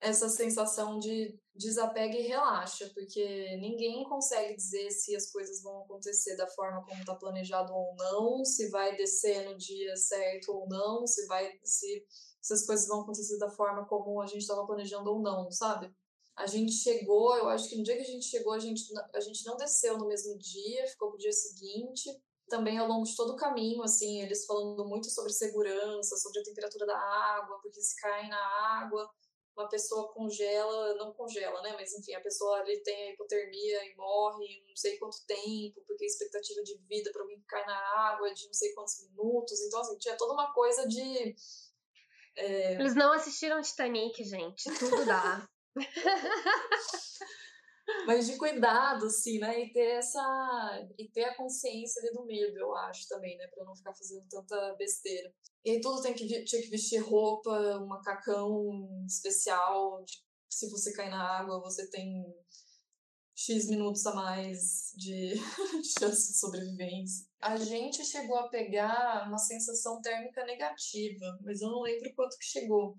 [0.00, 6.36] essa sensação de desapega e relaxa, porque ninguém consegue dizer se as coisas vão acontecer
[6.36, 11.06] da forma como está planejado ou não, se vai descer no dia certo ou não,
[11.06, 12.04] se vai se,
[12.42, 15.90] se as coisas vão acontecer da forma como a gente estava planejando ou não, sabe?
[16.36, 18.84] A gente chegou, eu acho que no dia que a gente chegou, a gente,
[19.14, 22.10] a gente não desceu no mesmo dia, ficou pro dia seguinte.
[22.46, 26.42] Também ao longo de todo o caminho, assim, eles falando muito sobre segurança, sobre a
[26.44, 28.38] temperatura da água, porque se cai na
[28.80, 29.10] água,
[29.56, 31.74] uma pessoa congela, não congela, né?
[31.78, 36.04] Mas enfim, a pessoa ali tem a hipotermia e morre não sei quanto tempo, porque
[36.04, 37.76] a expectativa de vida para alguém que cai na
[38.10, 39.60] água é de não sei quantos minutos.
[39.62, 41.34] Então, assim, tinha toda uma coisa de
[42.36, 42.74] É...
[42.74, 44.64] Eles não assistiram Titanic, gente.
[44.78, 45.48] Tudo dá.
[48.06, 49.60] Mas de cuidado, assim, né?
[49.60, 50.88] E ter essa.
[50.98, 53.46] E ter a consciência ali do medo, eu acho também, né?
[53.48, 55.32] Pra não ficar fazendo tanta besteira.
[55.64, 60.04] E aí tudo tem que, tinha que vestir roupa, um macacão especial.
[60.48, 62.24] Se você cair na água, você tem
[63.36, 65.34] X minutos a mais de,
[65.82, 67.26] de chance de sobrevivência.
[67.42, 72.46] A gente chegou a pegar uma sensação térmica negativa, mas eu não lembro quanto que
[72.46, 72.96] chegou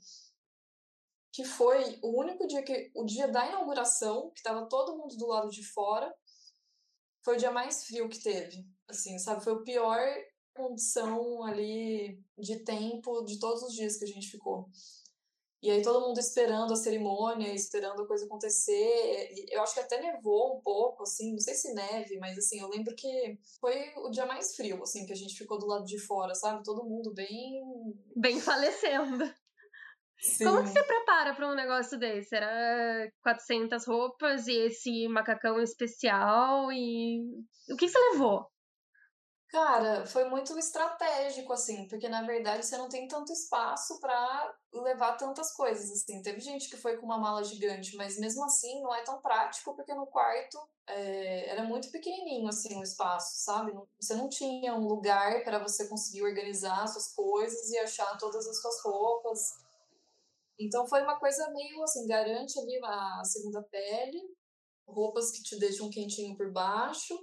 [1.38, 5.28] que foi o único dia que o dia da inauguração, que estava todo mundo do
[5.28, 6.12] lado de fora,
[7.24, 8.66] foi o dia mais frio que teve.
[8.88, 10.00] Assim, sabe, foi o pior
[10.56, 14.68] condição ali de tempo de todos os dias que a gente ficou.
[15.62, 19.48] E aí todo mundo esperando a cerimônia, esperando a coisa acontecer.
[19.52, 22.68] Eu acho que até nevou um pouco, assim, não sei se neve, mas assim, eu
[22.68, 26.00] lembro que foi o dia mais frio, assim, que a gente ficou do lado de
[26.00, 26.64] fora, sabe?
[26.64, 27.62] Todo mundo bem
[28.16, 29.32] bem falecendo.
[30.20, 30.46] Sim.
[30.46, 32.36] Como que você prepara para um negócio desse?
[32.36, 37.22] Era 400 roupas e esse macacão especial e
[37.70, 38.48] o que você levou?
[39.50, 45.16] Cara, foi muito estratégico, assim, porque na verdade você não tem tanto espaço para levar
[45.16, 46.22] tantas coisas, assim.
[46.22, 49.74] Teve gente que foi com uma mala gigante, mas mesmo assim não é tão prático,
[49.74, 53.72] porque no quarto é, era muito pequenininho, assim, o espaço, sabe?
[54.02, 58.62] Você não tinha um lugar para você conseguir organizar suas coisas e achar todas as
[58.62, 59.67] suas roupas.
[60.60, 64.22] Então foi uma coisa meio assim, garante ali a segunda pele,
[64.88, 67.14] roupas que te deixam quentinho por baixo.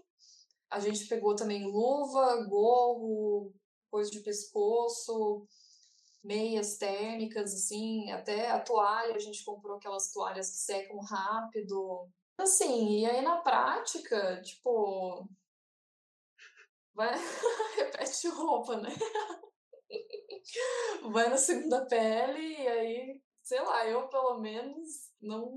[0.71, 3.53] A gente pegou também luva, gorro,
[3.91, 5.47] coisa de pescoço,
[6.23, 12.09] meias térmicas, assim, até a toalha, a gente comprou aquelas toalhas que secam rápido.
[12.39, 15.29] Assim, e aí na prática, tipo.
[16.95, 17.15] Vai...
[17.77, 18.95] Repete roupa, né?
[21.13, 25.53] vai na segunda pele e aí, sei lá, eu pelo menos não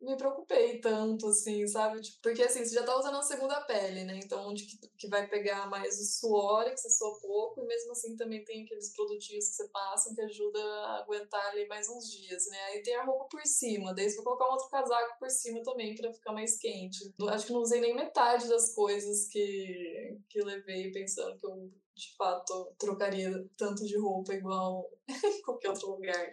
[0.00, 2.00] me preocupei tanto, assim, sabe?
[2.02, 4.20] Tipo, porque assim, você já tá usando a segunda pele, né?
[4.22, 7.92] Então, onde que, que vai pegar mais o suor, que você sua pouco, e mesmo
[7.92, 12.10] assim também tem aqueles produtinhos que você passa que ajuda a aguentar ali mais uns
[12.12, 12.58] dias, né?
[12.66, 15.62] Aí tem a roupa por cima, daí você vai colocar um outro casaco por cima
[15.62, 16.98] também para ficar mais quente.
[17.30, 22.14] Acho que não usei nem metade das coisas que, que levei pensando que eu de
[22.14, 26.32] fato trocaria tanto de roupa igual em qualquer outro lugar.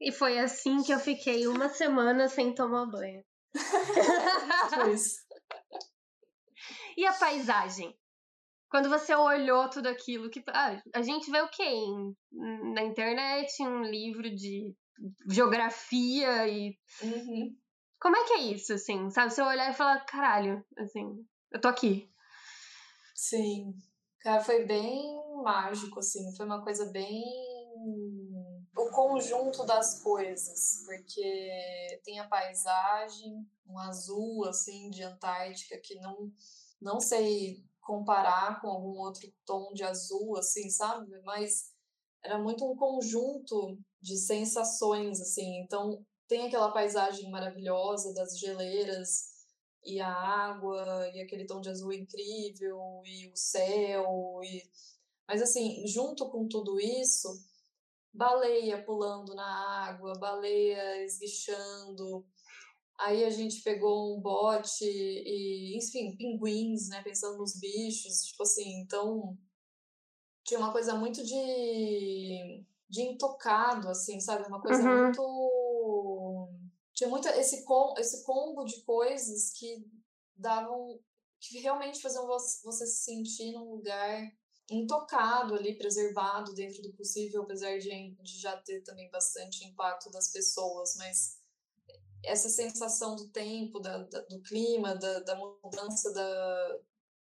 [0.00, 3.22] E foi assim que eu fiquei uma semana sem tomar banho.
[4.70, 5.20] foi isso.
[6.96, 7.96] E a paisagem?
[8.68, 11.62] Quando você olhou tudo aquilo, que ah, a gente vê o quê?
[11.62, 12.14] Em,
[12.74, 14.74] na internet, um livro de
[15.30, 16.76] geografia e.
[17.02, 17.56] Uhum.
[17.98, 19.08] Como é que é isso, assim?
[19.10, 19.32] Sabe?
[19.32, 22.10] Você olhar e falar, caralho, assim, eu tô aqui.
[23.14, 23.72] Sim.
[24.20, 25.02] Cara, foi bem
[25.42, 26.36] mágico, assim.
[26.36, 27.22] Foi uma coisa bem
[28.80, 36.32] o conjunto das coisas, porque tem a paisagem, um azul assim de Antártica que não
[36.80, 41.20] não sei comparar com algum outro tom de azul assim, sabe?
[41.24, 41.72] Mas
[42.22, 45.60] era muito um conjunto de sensações assim.
[45.60, 49.30] Então, tem aquela paisagem maravilhosa das geleiras
[49.84, 54.62] e a água e aquele tom de azul incrível e o céu e
[55.26, 57.28] mas assim, junto com tudo isso,
[58.12, 62.26] baleia pulando na água, baleia esguichando.
[62.98, 67.02] Aí a gente pegou um bote e, enfim, pinguins, né?
[67.02, 69.38] Pensando nos bichos, tipo assim, então
[70.44, 74.46] tinha uma coisa muito de, de intocado, assim, sabe?
[74.48, 75.04] Uma coisa Uhum.
[75.06, 76.48] muito.
[76.94, 79.86] Tinha muito esse, com, esse combo de coisas que
[80.36, 80.98] davam.
[81.40, 84.30] que realmente faziam você, você se sentir num lugar
[84.70, 90.28] intocado ali, preservado dentro do possível, apesar de, de já ter também bastante impacto das
[90.28, 91.40] pessoas, mas
[92.22, 96.78] essa sensação do tempo, da, da do clima, da, da mudança da,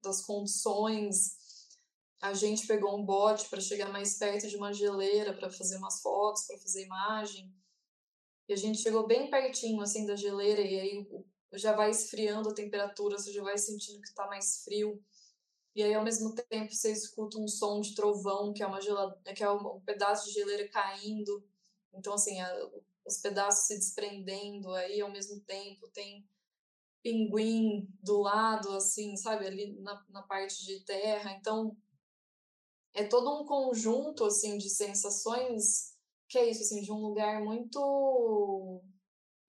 [0.04, 1.40] das condições.
[2.22, 6.02] A gente pegou um bote para chegar mais perto de uma geleira para fazer umas
[6.02, 7.52] fotos, para fazer imagem.
[8.48, 11.08] E a gente chegou bem pertinho assim da geleira e aí
[11.54, 15.02] já vai esfriando a temperatura, você já vai sentindo que está mais frio.
[15.74, 19.16] E aí, ao mesmo tempo, você escuta um som de trovão, que é, uma gelade...
[19.36, 21.44] que é um pedaço de geleira caindo.
[21.94, 22.70] Então, assim, a...
[23.06, 24.72] os pedaços se desprendendo.
[24.74, 26.28] Aí, ao mesmo tempo, tem
[27.02, 29.48] pinguim do lado, assim, sabe?
[29.48, 31.32] Ali na, na parte de terra.
[31.32, 31.76] Então,
[32.94, 35.92] é todo um conjunto, assim, de sensações
[36.28, 38.82] que é isso, assim, de um lugar muito...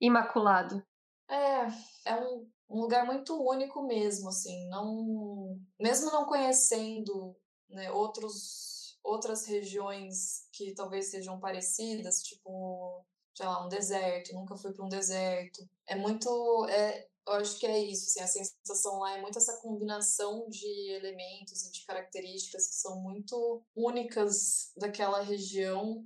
[0.01, 0.85] Imaculado.
[1.29, 7.37] É, é um, um lugar muito único mesmo, assim, não, mesmo não conhecendo
[7.69, 8.73] né, outros
[9.05, 13.05] outras regiões que talvez sejam parecidas, tipo,
[13.35, 15.69] sei lá, um deserto, nunca fui para um deserto.
[15.89, 19.61] É muito, é, eu acho que é isso, assim, a sensação lá é muito essa
[19.61, 26.05] combinação de elementos e de características que são muito únicas daquela região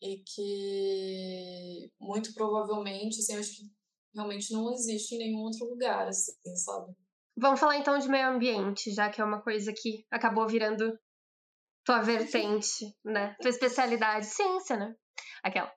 [0.00, 3.77] e que muito provavelmente, assim, acho que
[4.14, 6.92] realmente não existe em nenhum outro lugar, assim, sabe?
[7.36, 10.98] Vamos falar então de meio ambiente, já que é uma coisa que acabou virando
[11.84, 13.34] tua vertente, né?
[13.40, 14.94] Tua especialidade, ciência, né?
[15.42, 15.72] Aquela.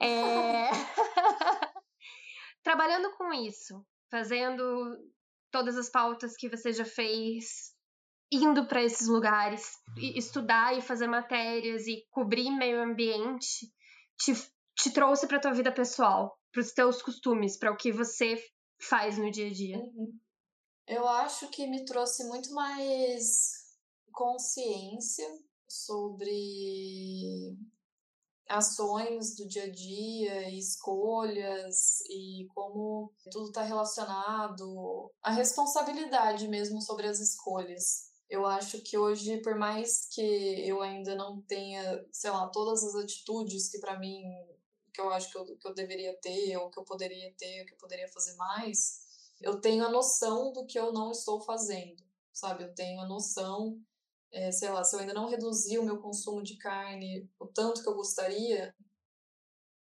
[0.00, 0.70] É...
[2.64, 4.64] Trabalhando com isso, fazendo
[5.52, 7.74] todas as pautas que você já fez,
[8.32, 13.70] indo para esses lugares, estudar e fazer matérias e cobrir meio ambiente,
[14.18, 14.32] te,
[14.74, 18.40] te trouxe para tua vida pessoal, para os teus costumes, para o que você
[18.78, 19.76] faz no dia a dia?
[19.76, 20.16] Uhum.
[20.86, 23.74] Eu acho que me trouxe muito mais
[24.12, 25.26] consciência
[25.66, 27.56] sobre
[28.48, 37.08] ações do dia a dia escolhas e como tudo está relacionado a responsabilidade mesmo sobre
[37.08, 38.12] as escolhas.
[38.28, 42.94] Eu acho que hoje, por mais que eu ainda não tenha, sei lá, todas as
[42.94, 44.22] atitudes que para mim
[44.94, 47.66] que eu acho que eu, que eu deveria ter, ou que eu poderia ter, ou
[47.66, 49.02] que eu poderia fazer mais,
[49.42, 52.64] eu tenho a noção do que eu não estou fazendo, sabe?
[52.64, 53.84] Eu tenho a noção
[54.34, 57.80] é, sei lá, se eu ainda não reduzi o meu consumo de carne o tanto
[57.82, 58.74] que eu gostaria,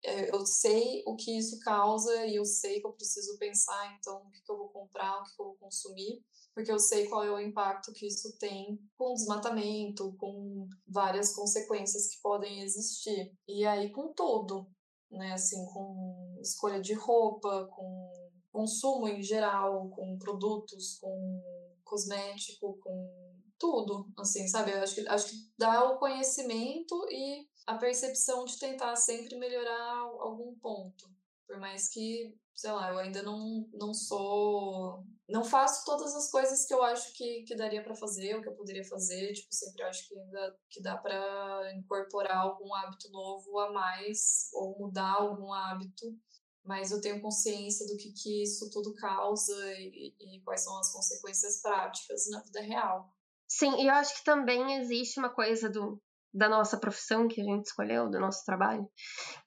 [0.04, 4.18] é, eu sei o que isso causa e eu sei que eu preciso pensar, então,
[4.18, 6.22] o que, que eu vou comprar, o que, que eu vou consumir,
[6.54, 12.08] porque eu sei qual é o impacto que isso tem com desmatamento, com várias consequências
[12.08, 13.32] que podem existir.
[13.48, 14.66] E aí, com tudo,
[15.12, 18.12] né, assim, com escolha de roupa, com
[18.50, 21.42] consumo em geral, com produtos, com
[21.84, 24.72] cosmético, com tudo, assim, sabe?
[24.72, 30.54] Acho que, acho que dá o conhecimento e a percepção de tentar sempre melhorar algum
[30.56, 31.04] ponto.
[31.52, 35.04] Por mais que, sei lá, eu ainda não, não sou.
[35.28, 38.48] Não faço todas as coisas que eu acho que, que daria para fazer, ou que
[38.48, 39.34] eu poderia fazer.
[39.34, 44.78] Tipo, sempre acho que ainda que dá para incorporar algum hábito novo a mais, ou
[44.78, 46.18] mudar algum hábito.
[46.64, 50.90] Mas eu tenho consciência do que, que isso tudo causa e, e quais são as
[50.90, 53.14] consequências práticas na vida real.
[53.46, 56.00] Sim, e eu acho que também existe uma coisa do,
[56.32, 58.88] da nossa profissão que a gente escolheu, do nosso trabalho,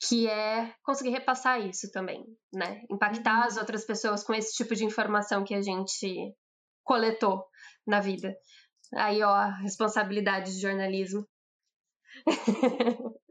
[0.08, 2.24] que é conseguir repassar isso também,
[2.54, 2.82] né?
[2.90, 3.44] Impactar uhum.
[3.44, 6.36] as outras pessoas com esse tipo de informação que a gente
[6.84, 7.46] coletou
[7.88, 8.36] na vida.
[8.94, 11.28] Aí, ó, responsabilidade de jornalismo.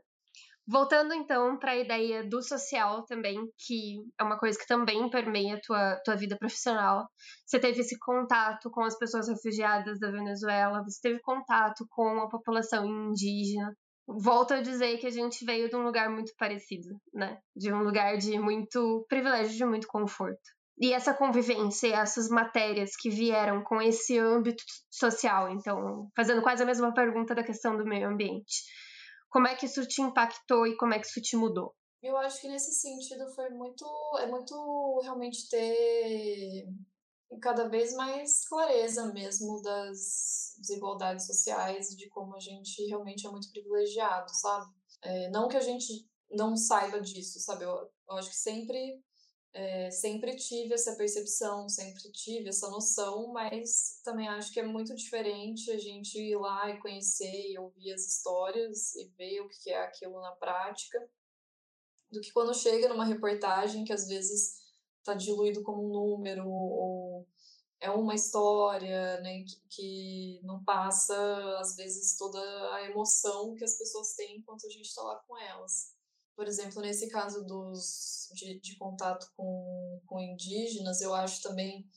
[0.66, 5.56] Voltando então para a ideia do social também, que é uma coisa que também permeia
[5.56, 7.06] a tua, tua vida profissional.
[7.44, 12.30] Você teve esse contato com as pessoas refugiadas da Venezuela, você teve contato com a
[12.30, 13.76] população indígena.
[14.06, 17.38] Volto a dizer que a gente veio de um lugar muito parecido, né?
[17.54, 20.40] De um lugar de muito privilégio, de muito conforto.
[20.78, 26.66] E essa convivência, essas matérias que vieram com esse âmbito social, então, fazendo quase a
[26.66, 28.64] mesma pergunta da questão do meio ambiente
[29.34, 31.74] como é que isso te impactou e como é que isso te mudou?
[32.00, 33.84] Eu acho que nesse sentido foi muito.
[34.20, 36.68] É muito realmente ter
[37.42, 43.30] cada vez mais clareza mesmo das desigualdades sociais e de como a gente realmente é
[43.30, 44.72] muito privilegiado, sabe?
[45.02, 47.64] É, não que a gente não saiba disso, sabe?
[47.64, 49.02] Eu, eu acho que sempre
[49.54, 54.94] é, sempre tive essa percepção, sempre tive essa noção, mas também acho que é muito
[54.96, 59.70] diferente a gente ir lá e conhecer e ouvir as histórias e ver o que
[59.70, 61.08] é aquilo na prática,
[62.10, 64.64] do que quando chega numa reportagem que às vezes
[64.98, 67.26] está diluído como um número ou
[67.80, 71.14] é uma história né, que, que não passa,
[71.58, 72.40] às vezes, toda
[72.74, 75.93] a emoção que as pessoas têm enquanto a gente está lá com elas
[76.36, 81.88] por exemplo, nesse caso dos, de, de contato com, com indígenas, eu acho também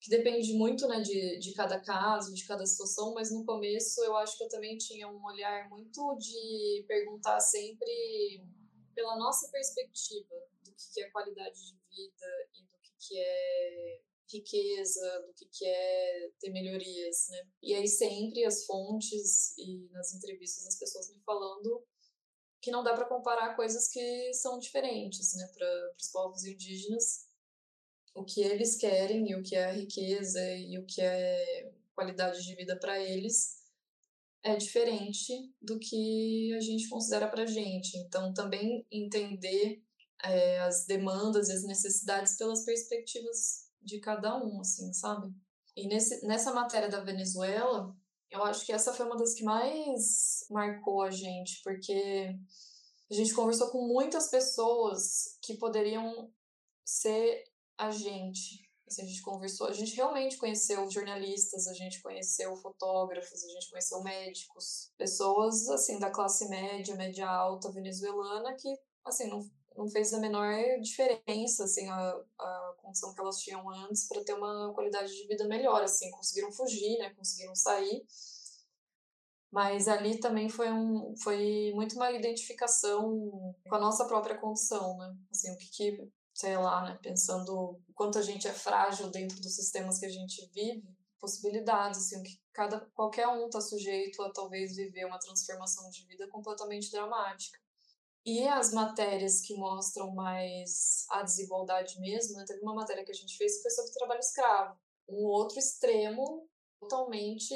[0.00, 4.16] que depende muito né, de, de cada caso, de cada situação, mas no começo eu
[4.16, 8.44] acho que eu também tinha um olhar muito de perguntar sempre
[8.94, 15.48] pela nossa perspectiva do que é qualidade de vida e do que é riqueza, do
[15.52, 17.46] que é ter melhorias, né?
[17.62, 21.84] E aí sempre as fontes e nas entrevistas as pessoas me falando
[22.62, 27.26] que não dá para comparar coisas que são diferentes, né, para os povos indígenas.
[28.14, 32.54] O que eles querem e o que é riqueza e o que é qualidade de
[32.54, 33.60] vida para eles
[34.44, 37.96] é diferente do que a gente considera para a gente.
[37.98, 39.82] Então, também entender
[40.22, 45.32] é, as demandas e as necessidades pelas perspectivas de cada um, assim, sabe?
[45.76, 47.96] E nesse, nessa matéria da Venezuela,
[48.32, 52.34] Eu acho que essa foi uma das que mais marcou a gente, porque
[53.10, 56.32] a gente conversou com muitas pessoas que poderiam
[56.82, 57.44] ser
[57.76, 58.66] a gente.
[58.86, 63.68] Assim, a gente conversou, a gente realmente conheceu jornalistas, a gente conheceu fotógrafos, a gente
[63.68, 68.74] conheceu médicos, pessoas assim da classe média, média alta venezuelana que
[69.04, 69.40] assim não,
[69.76, 74.34] não fez a menor diferença assim a, a condição que elas tinham antes para ter
[74.34, 78.04] uma qualidade de vida melhor, assim, conseguiram fugir, né, conseguiram sair
[79.52, 85.14] mas ali também foi, um, foi muito uma identificação com a nossa própria condição, né?
[85.30, 86.98] Assim, o que, que sei lá, né?
[87.02, 90.88] Pensando o quanto a gente é frágil dentro dos sistemas que a gente vive,
[91.20, 96.06] possibilidades, assim, o que cada, qualquer um está sujeito a talvez viver uma transformação de
[96.06, 97.60] vida completamente dramática.
[98.24, 102.44] E as matérias que mostram mais a desigualdade mesmo, né?
[102.46, 104.78] teve uma matéria que a gente fez que foi sobre trabalho escravo.
[105.08, 106.48] Um outro extremo
[106.78, 107.54] totalmente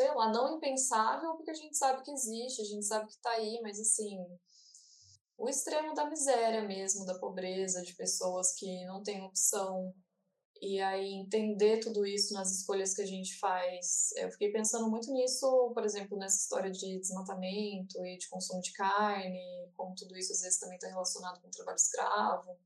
[0.00, 3.30] sei lá, não impensável, porque a gente sabe que existe, a gente sabe que está
[3.32, 4.16] aí, mas assim,
[5.36, 9.94] o extremo da miséria mesmo, da pobreza, de pessoas que não têm opção.
[10.60, 14.10] E aí entender tudo isso nas escolhas que a gente faz.
[14.16, 18.72] Eu fiquei pensando muito nisso, por exemplo, nessa história de desmatamento e de consumo de
[18.72, 22.58] carne, como tudo isso às vezes também está relacionado com o trabalho escravo.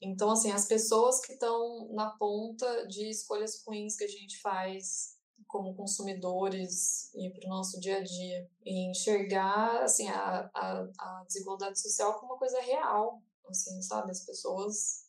[0.00, 5.16] Então, assim, as pessoas que estão na ponta de escolhas ruins que a gente faz
[5.46, 11.24] como consumidores e para o nosso dia a dia e enxergar assim a, a, a,
[11.26, 15.01] desigualdade social como uma coisa real assim sabe as pessoas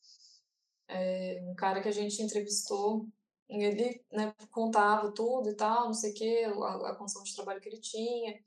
[0.87, 3.07] é, um cara que a gente entrevistou
[3.49, 7.61] ele né, contava tudo e tal não sei o que a, a condição de trabalho
[7.61, 8.39] que ele tinha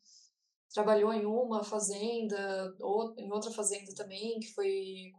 [0.72, 5.12] trabalhou em uma fazenda ou em outra fazenda também que foi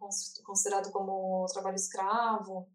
[0.43, 2.67] considerado como trabalho escravo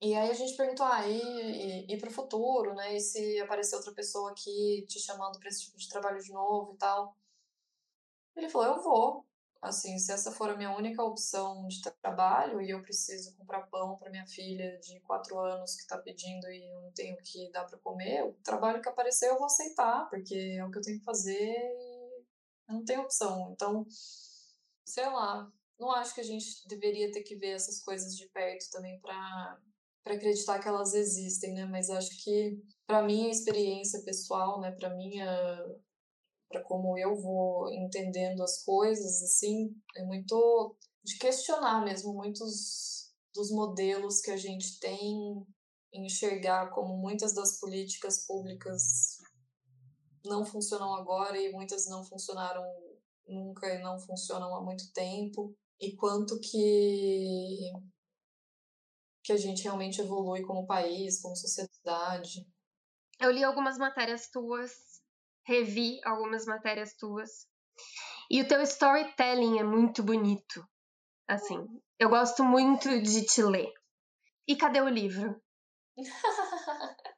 [0.00, 2.96] e aí a gente perguntou, ah, e, e, e para o futuro, né?
[2.96, 6.74] E se aparecer outra pessoa aqui te chamando para esse tipo de trabalho de novo
[6.74, 7.16] e tal?
[8.36, 9.25] Ele falou, eu vou.
[9.62, 13.96] Assim, se essa for a minha única opção de trabalho e eu preciso comprar pão
[13.96, 17.78] para minha filha de quatro anos que está pedindo e não tenho que dar para
[17.78, 21.04] comer, o trabalho que aparecer eu vou aceitar, porque é o que eu tenho que
[21.04, 22.24] fazer e
[22.68, 23.50] não tem opção.
[23.52, 23.86] Então,
[24.84, 28.70] sei lá, não acho que a gente deveria ter que ver essas coisas de perto
[28.70, 29.58] também para
[30.06, 31.64] para acreditar que elas existem, né?
[31.64, 35.26] Mas acho que para minha experiência pessoal, né, para minha
[36.48, 43.50] para como eu vou entendendo as coisas, assim, é muito de questionar mesmo muitos dos
[43.50, 45.46] modelos que a gente tem
[45.92, 49.18] enxergar como muitas das políticas públicas
[50.24, 52.64] não funcionam agora e muitas não funcionaram
[53.26, 57.72] nunca e não funcionam há muito tempo e quanto que
[59.22, 62.46] que a gente realmente evolui como país, como sociedade.
[63.18, 64.95] Eu li algumas matérias tuas,
[65.46, 67.46] revi algumas matérias tuas.
[68.30, 70.66] E o teu storytelling é muito bonito.
[71.28, 71.64] Assim,
[71.98, 73.72] eu gosto muito de te ler.
[74.46, 75.40] E cadê o livro?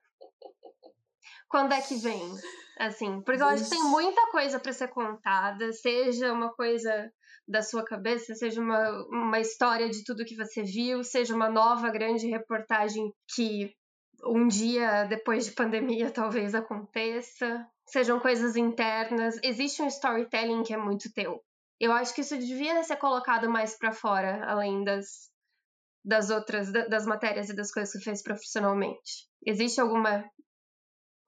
[1.49, 2.35] Quando é que vem?
[2.79, 7.11] Assim, porque eu acho que tem muita coisa para ser contada, seja uma coisa
[7.47, 11.91] da sua cabeça, seja uma, uma história de tudo que você viu, seja uma nova
[11.91, 13.75] grande reportagem que
[14.25, 19.39] um dia depois de pandemia talvez aconteça, sejam coisas internas.
[19.43, 21.43] Existe um storytelling que é muito teu.
[21.81, 25.31] Eu acho que isso devia ser colocado mais para fora, além das,
[26.05, 29.29] das outras, das matérias e das coisas que fez profissionalmente.
[29.47, 30.29] Existe alguma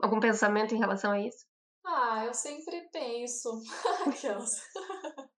[0.02, 1.46] algum pensamento em relação a isso?
[1.84, 3.62] Ah, eu sempre penso.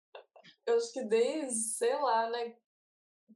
[0.66, 2.55] Eu acho que desde, sei lá, né?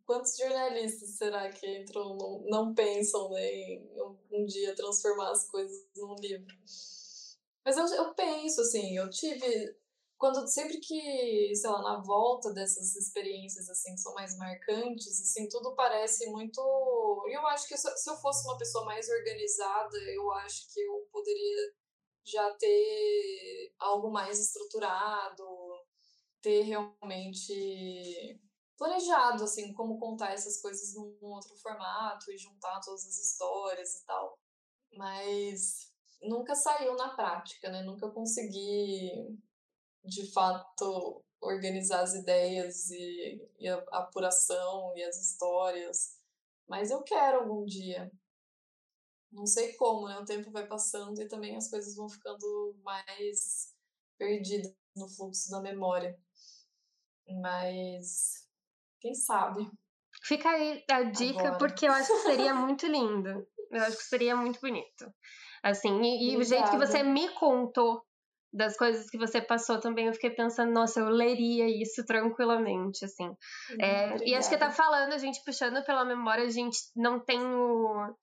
[0.07, 3.91] Quantos jornalistas será que entram, não, não pensam né, em
[4.31, 6.55] um dia transformar as coisas num livro?
[7.65, 9.77] Mas eu, eu penso, assim, eu tive.
[10.19, 15.49] Quando, sempre que, sei lá, na volta dessas experiências, assim, que são mais marcantes, assim,
[15.49, 16.61] tudo parece muito...
[17.29, 21.75] Eu acho que se eu fosse uma pessoa mais organizada, eu acho que eu poderia
[22.25, 25.45] já ter algo mais estruturado,
[26.41, 28.41] ter realmente
[28.77, 34.07] planejado, assim, como contar essas coisas num outro formato e juntar todas as histórias e
[34.07, 34.39] tal.
[34.97, 35.93] Mas
[36.23, 37.83] nunca saiu na prática, né?
[37.83, 39.39] Nunca consegui,
[40.05, 46.19] de fato, organizar as ideias e, e a apuração e as histórias.
[46.69, 48.11] Mas eu quero algum dia.
[49.31, 50.19] Não sei como, né?
[50.19, 53.75] O tempo vai passando e também as coisas vão ficando mais
[54.17, 56.19] perdidas no fluxo da memória.
[57.27, 58.44] Mas
[59.05, 59.71] quem sabe?
[60.23, 61.59] Fica aí a dica, Agora.
[61.59, 63.47] porque eu acho que seria muito lindo.
[63.71, 65.13] Eu acho que seria muito bonito.
[65.63, 68.03] Assim, e, e o jeito que você me contou
[68.51, 73.31] das coisas que você passou também, eu fiquei pensando, nossa, eu leria isso tranquilamente, assim.
[73.79, 77.41] É, e acho que tá falando, a gente puxando pela memória, a gente não tem
[77.45, 78.15] o,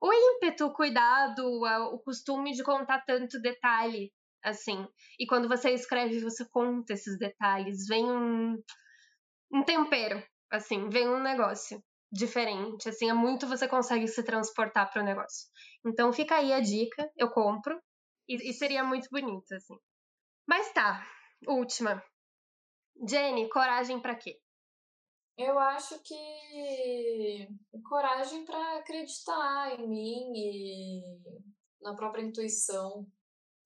[0.00, 1.44] o ímpeto, o cuidado,
[1.92, 4.12] o costume de contar tanto detalhe,
[4.42, 4.86] assim.
[5.18, 8.56] E quando você escreve, você conta esses detalhes, vem um,
[9.50, 15.02] um tempero, assim, vem um negócio diferente, assim, é muito você consegue se transportar para
[15.02, 15.48] o negócio.
[15.84, 17.80] Então fica aí a dica, eu compro,
[18.28, 19.78] e, e seria muito bonito, assim.
[20.46, 21.06] Mas tá,
[21.46, 22.02] última.
[23.08, 24.40] Jenny, coragem para quê?
[25.36, 27.48] Eu acho que
[27.86, 31.20] coragem para acreditar em mim e
[31.82, 33.06] na própria intuição,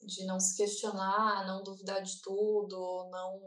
[0.00, 3.40] de não se questionar, não duvidar de tudo, não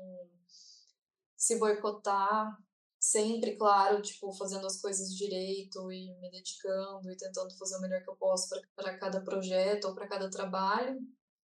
[1.43, 2.57] se boicotar,
[2.97, 8.01] sempre, claro, tipo, fazendo as coisas direito e me dedicando e tentando fazer o melhor
[8.01, 10.97] que eu posso para cada projeto ou para cada trabalho,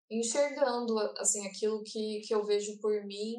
[0.09, 3.35] enxergando, assim, aquilo que, que eu vejo por mim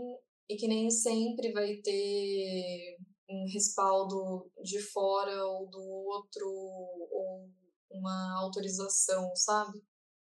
[0.51, 7.49] e que nem sempre vai ter um respaldo de fora ou do outro ou
[7.91, 9.83] uma autorização, sabe?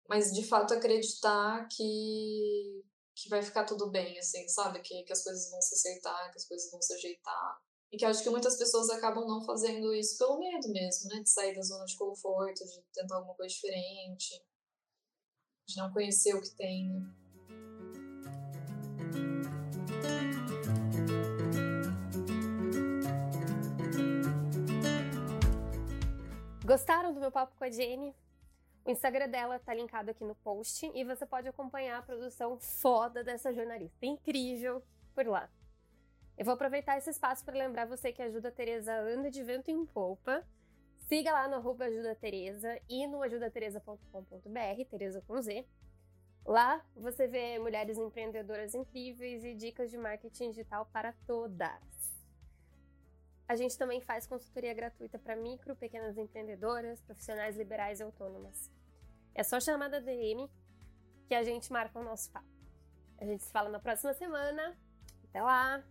[0.10, 2.84] Mas de fato acreditar que
[3.15, 4.81] que vai ficar tudo bem, assim, sabe?
[4.81, 7.61] Que, que as coisas vão se acertar, que as coisas vão se ajeitar.
[7.91, 11.21] E que eu acho que muitas pessoas acabam não fazendo isso pelo medo mesmo, né?
[11.21, 14.43] De sair da zona de conforto, de tentar alguma coisa diferente,
[15.67, 17.01] de não conhecer o que tem, né?
[26.65, 28.13] Gostaram do meu papo com a Jenny?
[28.86, 33.24] O Instagram dela tá linkado aqui no post e você pode acompanhar a produção foda
[33.24, 34.84] dessa jornalista incrível
[35.16, 35.49] por lá.
[36.38, 39.72] Eu vou aproveitar esse espaço para lembrar você que ajuda a Teresa anda de vento
[39.72, 40.45] em polpa.
[41.07, 45.66] Siga lá no arroba Ajuda Teresa e no ajudateresa.com.br, Teresa com Z.
[46.45, 52.14] Lá você vê mulheres empreendedoras incríveis e dicas de marketing digital para todas.
[53.47, 58.72] A gente também faz consultoria gratuita para micro, pequenas empreendedoras, profissionais liberais e autônomas.
[59.35, 60.49] É só chamar da DM
[61.27, 62.47] que a gente marca o nosso papo.
[63.19, 64.76] A gente se fala na próxima semana.
[65.30, 65.84] Até lá!